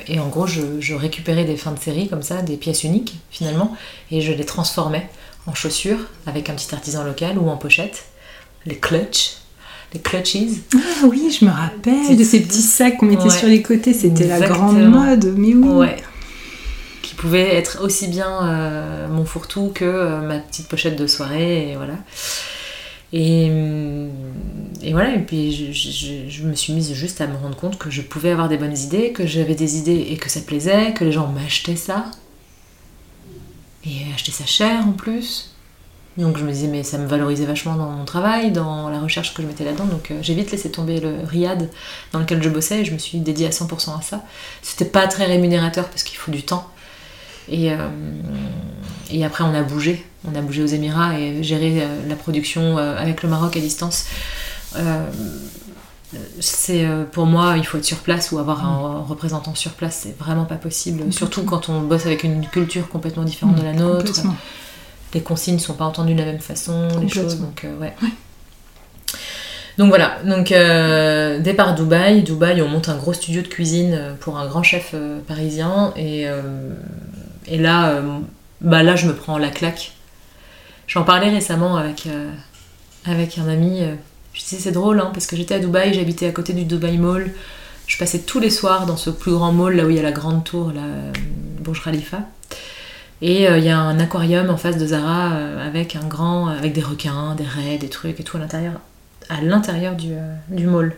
[0.08, 3.78] et en gros, je, récupérais des fins de série comme ça, des pièces uniques finalement,
[4.10, 5.08] et je les transformais
[5.46, 8.06] en chaussures avec un petit artisan local ou en pochette,
[8.66, 9.36] les clutches.
[9.94, 10.36] Les clutches.
[10.76, 14.26] Ah oui, je me rappelle de ces petits sacs qu'on mettait sur les côtés, c'était
[14.26, 15.68] la grande mode, mais oui.
[15.68, 15.98] Ouais.
[17.04, 21.72] Qui pouvait être aussi bien euh, mon fourre-tout que euh, ma petite pochette de soirée,
[21.72, 21.94] et voilà.
[23.12, 24.10] Et, hum,
[24.82, 28.02] et, voilà, et puis je, me suis mise juste à me rendre compte que je
[28.02, 31.12] pouvais avoir des bonnes idées, que j'avais des idées et que ça plaisait, que les
[31.12, 32.06] gens m'achetaient ça.
[33.86, 35.56] Et achetaient ça cher en plus.
[36.18, 39.34] Donc je me disais, mais ça me valorisait vachement dans mon travail, dans la recherche
[39.34, 39.86] que je mettais là-dedans.
[39.86, 41.70] Donc euh, j'ai vite laissé tomber le RIAD
[42.12, 44.24] dans lequel je bossais et je me suis dédiée à 100% à ça.
[44.62, 46.68] C'était pas très rémunérateur parce qu'il faut du temps.
[47.48, 47.78] Et, euh,
[49.12, 50.06] et après, on a bougé.
[50.26, 53.60] On a bougé aux Émirats et géré euh, la production euh, avec le Maroc à
[53.60, 54.06] distance.
[56.40, 59.04] c'est pour moi, il faut être sur place ou avoir un mm.
[59.04, 61.12] représentant sur place, c'est vraiment pas possible.
[61.12, 64.22] Surtout quand on bosse avec une culture complètement différente de la mm, nôtre.
[65.14, 67.40] Les consignes ne sont pas entendues de la même façon, les choses.
[67.40, 67.94] Donc, ouais.
[69.80, 70.50] Donc voilà, donc
[71.44, 72.22] départ Dubaï.
[72.22, 74.94] Dubaï, on monte un gros studio de cuisine pour un grand chef
[75.28, 76.28] parisien et
[77.50, 78.20] et là, euh,
[78.62, 79.94] bah là, je me prends la claque.
[80.90, 82.32] J'en parlais récemment avec, euh,
[83.06, 83.84] avec un ami.
[83.84, 83.94] Euh,
[84.34, 86.98] je disais, c'est drôle, hein, parce que j'étais à Dubaï, j'habitais à côté du Dubaï
[86.98, 87.32] Mall.
[87.86, 90.04] Je passais tous les soirs dans ce plus grand mall, là où il y a
[90.04, 90.82] la grande tour, la
[91.60, 92.22] Burj Khalifa.
[93.22, 96.82] Et il y a un aquarium en face de Zara avec un grand, avec des
[96.82, 98.74] requins, des raies, des trucs et tout à l'intérieur,
[99.28, 100.14] à l'intérieur du,
[100.50, 100.96] du mall.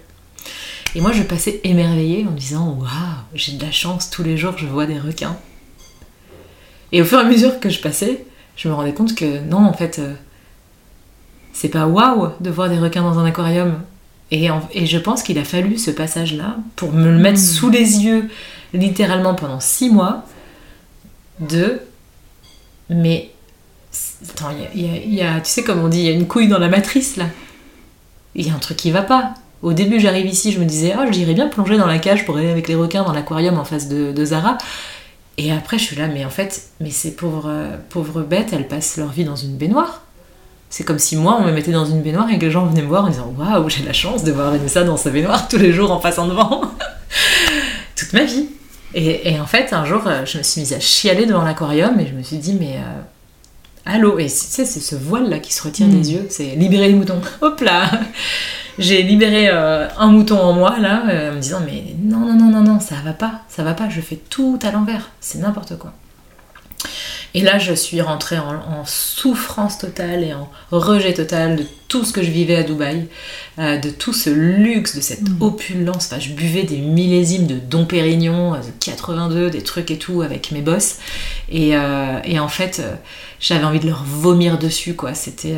[0.96, 2.90] Et moi, je passais émerveillée en me disant, waouh,
[3.34, 5.38] j'ai de la chance, tous les jours, je vois des requins.
[6.92, 8.26] Et au fur et à mesure que je passais,
[8.62, 10.14] je me rendais compte que non, en fait, euh,
[11.52, 13.82] c'est pas waouh de voir des requins dans un aquarium.
[14.30, 17.44] Et, et je pense qu'il a fallu ce passage-là pour me le mettre hmm.
[17.44, 18.30] sous les yeux,
[18.74, 20.26] littéralement pendant six mois,
[21.40, 21.82] de.
[22.90, 23.32] Mais.
[24.30, 26.60] Attends, il y, a, tu sais, comme on dit, il y a une couille dans
[26.60, 27.26] la matrice là.
[28.36, 29.34] Il y a un truc qui va pas.
[29.64, 32.38] Au début, j'arrive ici, je me disais, oh, j'irais bien plonger dans la cage pour
[32.38, 34.60] aller avec les requins dans l'aquarium en face de, de Zara.
[35.38, 37.52] Et après, je suis là, mais en fait, mais ces pauvres,
[37.90, 40.04] pauvres bêtes, elles passent leur vie dans une baignoire.
[40.70, 42.82] C'est comme si moi, on me mettait dans une baignoire et que les gens venaient
[42.82, 45.58] me voir en disant Waouh, j'ai la chance de voir Vanessa dans sa baignoire tous
[45.58, 46.62] les jours en passant devant.
[47.96, 48.48] Toute ma vie.
[48.94, 52.14] Et, en fait, un jour, je me suis mise à chialer devant l'aquarium et je
[52.14, 52.78] me suis dit Mais.
[52.78, 53.02] Euh,
[53.86, 56.14] allô Et tu sais, c'est ce voile-là qui se retire des hmm.
[56.14, 57.22] yeux, c'est libérer les moutons.
[57.42, 57.90] Hop là
[58.78, 62.34] j'ai libéré euh, un mouton en moi là, euh, en me disant mais non non
[62.34, 65.40] non non non ça va pas, ça va pas, je fais tout à l'envers, c'est
[65.40, 65.94] n'importe quoi.
[67.34, 72.12] Et là, je suis rentrée en, souffrance totale et en rejet total de tout ce
[72.12, 73.08] que je vivais à Dubaï,
[73.58, 75.42] euh, de tout ce luxe, de cette mm.
[75.42, 76.08] opulence.
[76.08, 80.52] Enfin, je buvais des millésimes de Dom Pérignon, de 82, des trucs et tout avec
[80.52, 80.98] mes boss.
[81.50, 81.70] Et,
[82.26, 82.82] et en fait,
[83.40, 85.14] j'avais envie de leur vomir dessus, quoi.
[85.14, 85.56] C'était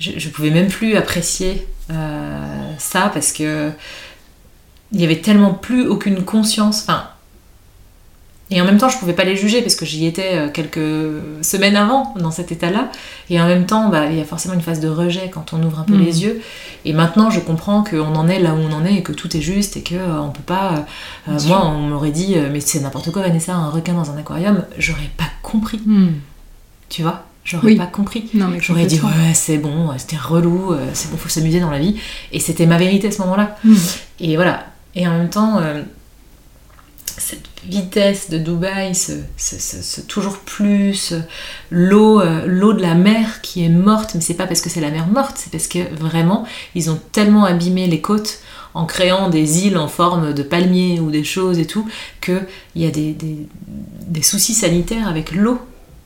[0.00, 3.70] je, je pouvais même plus apprécier euh, ça parce que
[4.92, 6.82] il y avait tellement plus aucune conscience.
[6.82, 7.04] Enfin,
[8.52, 11.44] et en même temps, je pouvais pas les juger parce que j'y étais euh, quelques
[11.44, 12.90] semaines avant dans cet état-là.
[13.28, 15.62] Et en même temps, bah, il y a forcément une phase de rejet quand on
[15.62, 16.04] ouvre un peu mm.
[16.04, 16.42] les yeux.
[16.84, 19.36] Et maintenant, je comprends qu'on en est là où on en est et que tout
[19.36, 20.84] est juste et que euh, on peut pas.
[21.28, 24.64] moi, on m'aurait dit, mais c'est n'importe quoi, Vanessa, un requin dans un aquarium.
[24.78, 25.80] J'aurais pas compris.
[25.86, 26.14] Mm.
[26.88, 27.24] Tu vois?
[27.44, 28.28] J'aurais pas compris.
[28.60, 31.96] J'aurais dit ouais c'est bon, c'était relou, euh, c'est bon, faut s'amuser dans la vie.
[32.32, 33.56] Et c'était ma vérité à ce moment-là.
[33.64, 33.74] Hmm.
[34.20, 34.66] Et voilà.
[34.94, 35.82] Et en même temps, euh,
[37.06, 41.14] cette vitesse de Dubaï, ce, toujours plus,
[41.70, 44.80] l'eau, euh, l'eau de la mer qui est morte, mais c'est pas parce que c'est
[44.80, 48.40] la mer morte, c'est parce que vraiment ils ont tellement abîmé les côtes
[48.74, 51.88] en créant des îles en forme de palmiers ou des choses et tout,
[52.20, 55.60] qu'il y a des, des soucis sanitaires avec l'eau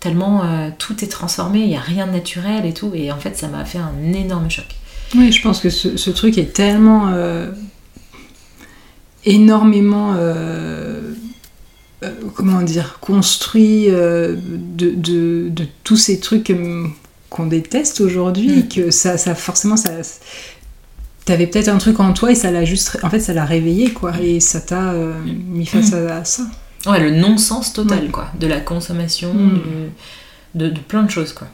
[0.05, 2.93] tellement euh, tout est transformé, il n'y a rien de naturel et tout.
[2.95, 4.67] Et en fait, ça m'a fait un énorme choc.
[5.15, 7.51] Oui, je pense que ce, truc est tellement euh,
[9.25, 11.01] énormément, euh,
[12.35, 14.37] comment dire, construit de,
[14.77, 16.53] de, tous ces trucs
[17.31, 18.69] qu'on déteste aujourd'hui, mm.
[18.69, 19.91] que ça, ça forcément, ça,
[21.25, 23.91] t'avais peut-être un truc en toi et ça l'a juste, en fait, ça l'a réveillé,
[23.91, 24.93] quoi, et ça t'a
[25.25, 26.09] mis face mm.
[26.09, 26.43] à ça.
[26.87, 28.29] Ouais, le non-sens total, quoi.
[28.39, 29.91] De la consommation, hmm.
[30.55, 31.49] de, plein de choses, quoi.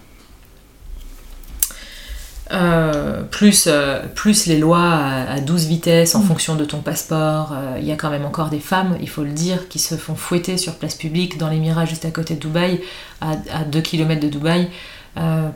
[2.52, 4.92] Euh, plus, euh, plus les lois
[5.28, 6.24] à, 12 vitesses en hmm.
[6.24, 7.52] fonction de ton passeport.
[7.52, 9.94] Euh, il y a quand même encore des femmes, il faut le dire, qui se
[9.94, 12.80] font fouetter sur place publique dans l'émirat juste à côté de Dubaï,
[13.20, 14.68] à, à 2 km de Dubaï,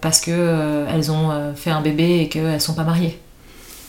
[0.00, 3.18] parce qu'elles ont fait un bébé et qu'elles sont pas mariées.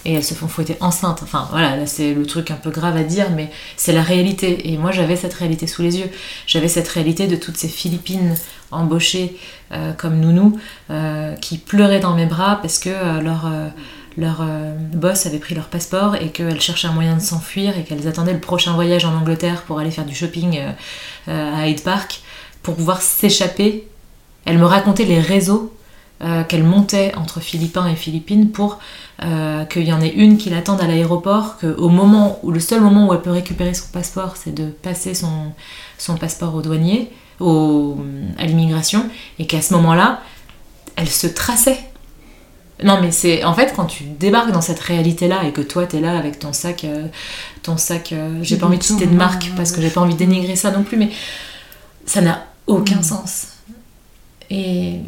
[0.06, 1.22] Et elles se font fouetter enceintes.
[1.24, 4.72] Enfin voilà, là c'est le truc un peu grave à dire, mais c'est la réalité.
[4.72, 6.10] Et moi j'avais cette réalité sous les yeux.
[6.48, 8.36] J'avais cette réalité de toutes ces Philippines
[8.72, 9.38] embauchées
[9.72, 13.50] euh, comme nounou euh, qui pleuraient dans mes bras parce que euh, leur,
[14.18, 14.46] leur
[14.94, 18.34] boss avait pris leur passeport et qu'elles cherchaient un moyen de s'enfuir et qu'elles attendaient
[18.34, 20.60] le prochain voyage en Angleterre pour aller faire du shopping
[21.28, 22.22] à Hyde Park
[22.64, 23.88] pour pouvoir s'échapper.
[24.46, 25.75] Elles me racontaient les réseaux
[26.48, 28.80] qu'elles montaient entre Philippins et Philippines pour
[29.20, 33.08] qu'il y en ait une qui l'attende à l'aéroport, qu'au moment où le seul moment
[33.08, 35.52] où elle peut récupérer son passeport, c'est de passer son,
[35.98, 37.98] son passeport au douanier, au,
[38.38, 39.10] à l'immigration,
[39.40, 40.22] et qu'à ce moment-là,
[40.96, 41.80] elle se traçait.
[42.84, 45.86] Non mais c'est en fait quand tu débarques dans cette réalité là et que toi
[45.86, 47.08] t'es là avec ton sac euh,
[47.64, 50.14] ton sac euh, j'ai pas envie de citer de marque parce que j'ai pas envie
[50.14, 51.10] de dénigrer ça non plus mais
[52.06, 53.04] ça n'a aucun mm.
[53.04, 53.48] sens
[54.50, 55.00] et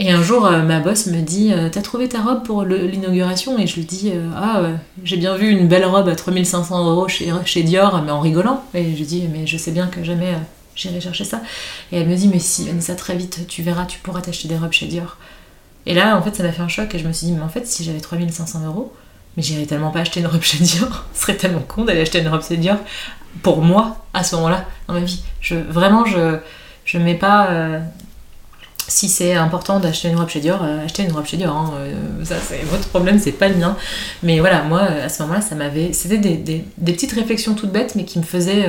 [0.00, 3.58] et un jour, euh, ma boss me dit euh, T'as trouvé ta robe pour l'inauguration?
[3.58, 4.62] Et je lui dis euh, Ah,
[5.02, 8.62] j'ai bien vu une belle robe à 3500 euros chez, chez Dior, mais en rigolant.
[8.74, 10.34] Et je lui dis Mais je sais bien que jamais
[10.76, 11.42] j'irai chercher ça.
[11.90, 14.56] Et elle me dit Mais si, Vanessa, très vite, tu verras, tu pourras t'acheter des
[14.56, 15.16] robes chez Dior.
[15.84, 17.42] Et là, en fait, ça m'a fait un choc et je me suis dit Mais
[17.42, 18.92] en fait, si j'avais 3500 euros,
[19.36, 21.06] mais j'irais tellement pas acheter une robe chez Dior.
[21.12, 22.76] Ce serait tellement con d'aller acheter une robe chez Dior
[23.42, 25.24] pour moi à ce moment-là dans ma vie.
[25.40, 26.38] Je, vraiment, je,
[26.84, 27.50] je mets pas
[28.88, 31.54] si c'est important d'acheter une robe chez Dior, euh, achetez une robe chez Dior.
[31.54, 33.76] Hein, euh, ça, c'est votre problème, c'est pas le mien.
[34.22, 35.92] Mais voilà, moi, euh, à ce moment-là, ça m'avait.
[35.92, 38.66] C'était des, petites réflexions toutes bêtes, mais qui me faisaient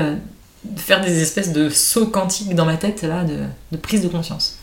[0.76, 4.60] faire des espèces de sauts quantiques dans ma tête, là, de, prise de conscience.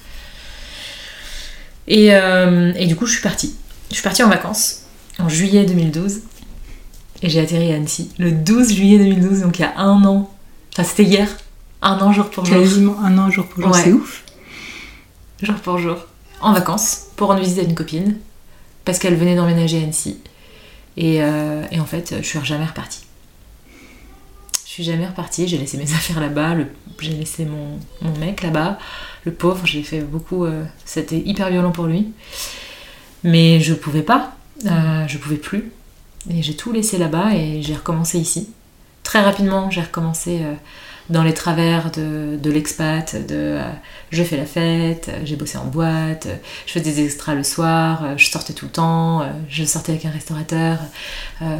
[1.89, 3.57] Et, et, du coup, je suis partie.
[3.89, 4.83] Je suis partie en vacances
[5.19, 6.21] en juillet 2012.
[7.23, 10.31] Et j'ai atterri à Annecy le 12 juillet 2012, donc il y a un an.
[10.75, 11.29] Enfin, c'était hier.
[11.81, 12.59] Un an jour pour jour.
[12.59, 14.26] Quasiment un an jour pour jour, c'est ouf
[15.43, 15.97] jour pour jour,
[16.41, 18.19] en vacances, pour rendre visite à une copine,
[18.85, 20.19] parce qu'elle venait d'emménager à Annecy.
[20.97, 23.05] Et, euh, en fait, je suis jamais repartie.
[24.65, 26.57] Je suis jamais repartie, j'ai laissé mes affaires là-bas,
[27.01, 28.79] j'ai laissé mon, mon mec là-bas,
[29.25, 30.45] le pauvre, j'ai fait beaucoup.
[30.45, 32.13] Euh, c'était hyper violent pour lui.
[33.25, 35.73] Mais je pouvais pas, euh, je pouvais plus.
[36.31, 38.51] Et j'ai tout laissé là-bas et j'ai recommencé ici.
[39.03, 40.43] Très rapidement, j'ai recommencé
[41.09, 43.63] dans les travers de, de l'expat, de euh,
[44.11, 46.27] je fais la fête, j'ai bossé en boîte,
[46.67, 49.93] je fais des extras le soir, euh, je sortais tout le temps, euh, je sortais
[49.93, 50.79] avec un restaurateur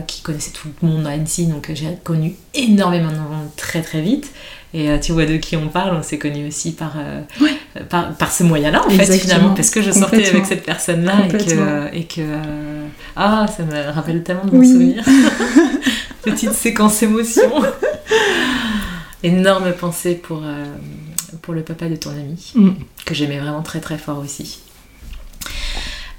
[0.07, 4.01] qui connaissait tout le monde à Annecy, donc j'ai connu énormément de monde très très
[4.01, 4.33] vite.
[4.75, 6.97] Et tu vois de qui on parle, on s'est connu aussi par,
[7.89, 11.33] par, par, ce moyen-là, en fait, finalement, parce que je sortais avec cette personne-là et
[11.33, 12.23] que, et que
[13.17, 15.05] ah, ça me rappelle tellement de bons souvenirs.
[16.23, 17.51] Petite séquence émotion
[19.23, 20.65] énorme pensée pour, euh,
[21.43, 22.71] pour le papa de ton ami, mm.
[23.05, 24.61] que j'aimais vraiment très très fort aussi.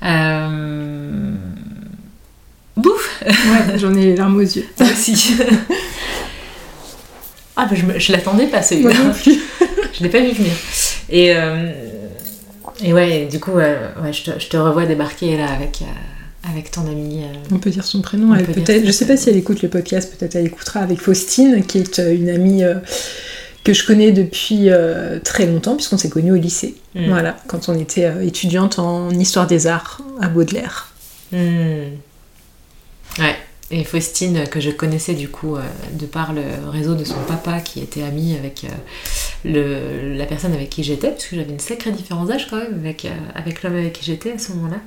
[0.03, 1.33] Euh...
[2.75, 4.67] Bouf Ouais, j'en ai les larmes aux yeux.
[4.79, 5.35] Moi aussi.
[7.55, 8.93] ah, bah, je, je l'attendais pas celui-là.
[9.93, 10.53] je l'ai pas vu venir.
[11.09, 11.71] Et, euh,
[12.83, 13.79] et ouais, du coup, ouais,
[14.11, 15.81] je, te, je, te, revois débarquer là avec
[16.49, 17.23] avec ton amie.
[17.23, 18.33] Euh, on peut dire son prénom.
[18.35, 18.85] Elle peut-être.
[18.85, 20.13] Je sais pas si elle écoute le podcast.
[20.15, 22.75] Peut-être elle écoutera avec Faustine, qui est euh, une amie euh,
[23.63, 24.69] que je connais depuis
[25.25, 26.75] très longtemps, puisqu'on s'est connus au lycée.
[26.95, 27.09] Hmm.
[27.09, 30.93] Voilà, quand on était étudiante en histoire des arts à Baudelaire.
[31.33, 31.97] Hmm.
[33.19, 33.35] Ouais.
[33.69, 35.57] Et Faustine, que je connaissais du coup
[35.91, 38.65] de par le réseau de son papa, qui était ami avec
[39.43, 42.79] le, la personne avec qui j'étais, parce que j'avais une sacrée différence d'âge quand même
[42.79, 44.79] avec, avec l'homme avec qui j'étais à ce moment-là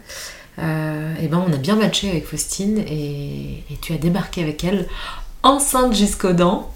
[0.61, 4.86] euh, eh ben on a bien matché avec Faustine et, tu as débarqué avec elle
[5.42, 6.70] enceinte jusqu'aux dents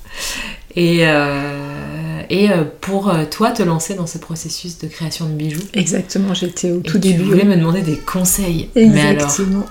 [0.75, 5.63] et, euh, et euh, pour toi te lancer dans ce processus de création de bijoux.
[5.75, 7.19] Exactement, j'étais au tout début.
[7.19, 8.71] Tu voulais me demander des conseils.
[8.75, 9.67] Exactement.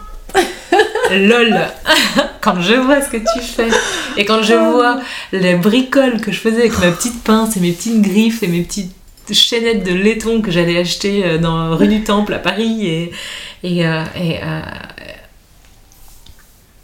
[1.09, 1.59] Mais alors, lol,
[2.41, 3.69] quand je vois ce que tu fais
[4.17, 4.99] et quand je vois
[5.31, 8.61] les bricoles que je faisais avec ma petite pince et mes petites griffes et mes
[8.61, 8.91] petites
[9.31, 13.11] chaînettes de laiton que j'allais acheter dans rue du Temple à Paris et,
[13.63, 14.61] et, euh, euh,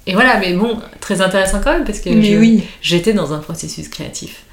[0.07, 2.09] et, voilà, mais bon, très intéressant quand même parce que
[2.81, 4.43] j'étais dans un processus créatif.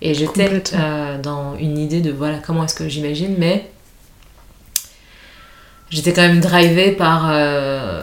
[0.00, 3.70] Et j'étais euh, dans une idée de voilà comment est-ce que j'imagine, mais
[5.90, 7.28] j'étais quand même drivée par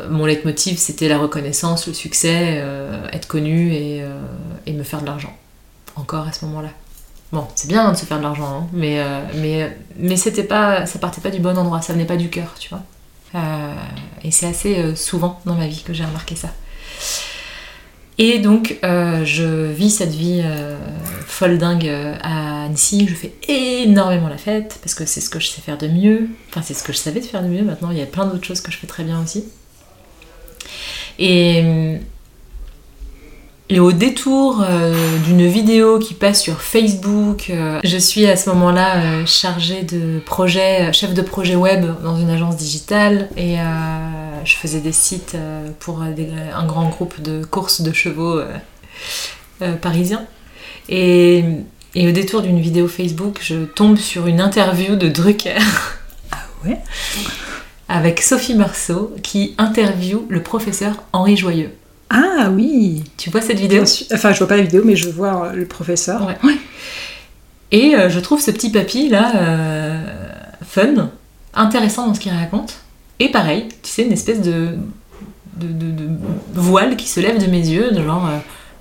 [0.09, 2.63] mon leitmotiv, c'était la reconnaissance, le succès,
[3.11, 4.03] être connu et,
[4.65, 5.35] et, me faire de l'argent.
[5.95, 6.69] Encore à ce moment-là.
[7.33, 9.03] Bon, c'est bien de se faire de l'argent, hein, mais,
[9.35, 12.53] mais, mais c'était pas, ça partait pas du bon endroit, ça venait pas du cœur,
[12.57, 12.83] tu vois.
[13.35, 13.73] Euh,
[14.23, 16.49] et c'est assez euh, souvent dans ma vie que j'ai remarqué ça.
[18.19, 20.43] Et donc, euh, je vis cette vie
[21.25, 21.87] folle dingue
[22.21, 23.07] à Annecy.
[23.07, 26.29] Je fais énormément la fête parce que c'est ce que je sais faire de mieux.
[26.49, 27.63] Enfin, c'est ce que je savais de faire de mieux.
[27.63, 29.45] Maintenant, il y a plein d'autres choses que je fais très bien aussi.
[31.17, 31.97] Et,
[33.69, 38.49] et au détour euh, d'une vidéo qui passe sur Facebook, euh, je suis à ce
[38.49, 43.55] moment-là euh, chargée de projet, chef de projet web dans une agence digitale et
[44.43, 45.37] je faisais des sites
[45.79, 48.41] pour un grand groupe de courses de chevaux
[49.81, 50.25] parisiens.
[50.89, 51.45] Et,
[51.95, 55.57] et au détour d'une vidéo Facebook, je tombe sur une interview de Drucker.
[56.31, 56.79] Ah ouais?
[57.87, 61.71] Avec Sophie Marceau qui interviewe le professeur Henri Joyeux.
[62.15, 63.83] Ah oui Tu vois cette vidéo?
[64.13, 66.27] Enfin, je vois pas la vidéo, mais je vois euh, le professeur.
[66.43, 66.57] Ouais.
[67.71, 70.05] Et euh, je trouve ce petit papy là euh,
[70.63, 71.09] fun,
[71.55, 72.75] intéressant dans ce qu'il raconte.
[73.19, 74.77] Et pareil, tu sais, une espèce de,
[75.57, 76.09] de,
[76.53, 78.29] voile qui se lève de mes yeux, de genre,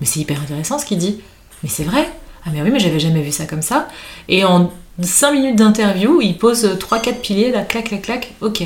[0.01, 1.21] mais c'est hyper intéressant ce qu'il dit.
[1.63, 2.07] Mais c'est vrai.
[2.45, 3.89] Ah mais oui, mais j'avais jamais vu ça comme ça.
[4.29, 4.71] Et en
[5.01, 8.63] 5 minutes d'interview, il pose 3-4 piliers, là, clac, clac, clac, ok.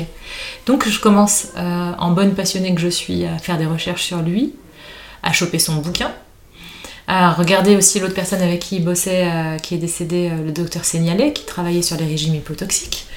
[0.65, 4.21] Donc je commence, euh, en bonne passionnée que je suis, à faire des recherches sur
[4.21, 4.53] lui,
[5.23, 6.11] à choper son bouquin,
[7.07, 10.51] à regarder aussi l'autre personne avec qui il bossait, euh, qui est décédé, euh, le
[10.51, 13.07] docteur Seignalet, qui travaillait sur les régimes hypotoxiques.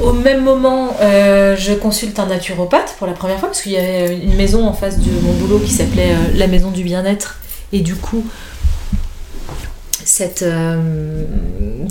[0.00, 4.16] Au même moment, je consulte un naturopathe pour la première fois, parce qu'il y avait
[4.16, 7.40] une maison en face de mon boulot qui s'appelait la Maison du Bien-être.
[7.72, 8.24] Et du coup,
[10.08, 11.24] cette, euh,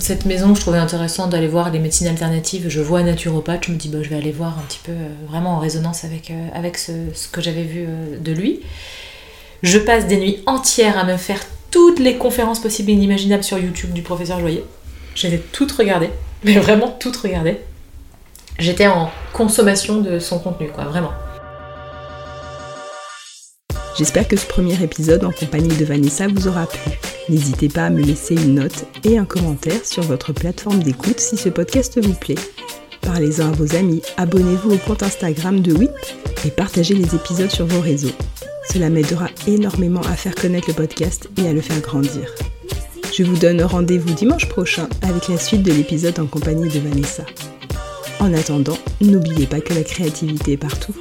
[0.00, 2.68] cette maison, je trouvais intéressant d'aller voir les médecines alternatives.
[2.68, 5.08] Je vois naturopathe, je me dis, bah, je vais aller voir un petit peu, euh,
[5.28, 7.86] vraiment en résonance avec, euh, ce, que j'avais vu
[8.20, 8.60] de lui.
[9.62, 11.40] Je passe des nuits entières à me faire
[11.70, 14.64] toutes les conférences possibles et inimaginables sur YouTube du professeur Joyer.
[15.14, 16.10] J'avais toutes regardées,
[16.42, 17.58] mais vraiment toutes regardées.
[18.58, 21.12] J'étais en consommation de son contenu, quoi, vraiment.
[23.98, 26.92] J'espère que ce premier épisode en compagnie de Vanessa vous aura plu.
[27.28, 31.36] N'hésitez pas à me laisser une note et un commentaire sur votre plateforme d'écoute si
[31.36, 32.36] ce podcast vous plaît.
[33.00, 35.90] Parlez-en à vos amis, abonnez-vous au compte Instagram de WIP
[36.46, 38.14] et partagez les épisodes sur vos réseaux.
[38.72, 42.32] Cela m'aidera énormément à faire connaître le podcast et à le faire grandir.
[43.12, 47.24] Je vous donne rendez-vous dimanche prochain avec la suite de l'épisode en compagnie de Vanessa.
[48.20, 50.94] En attendant, n'oubliez pas que la créativité est partout.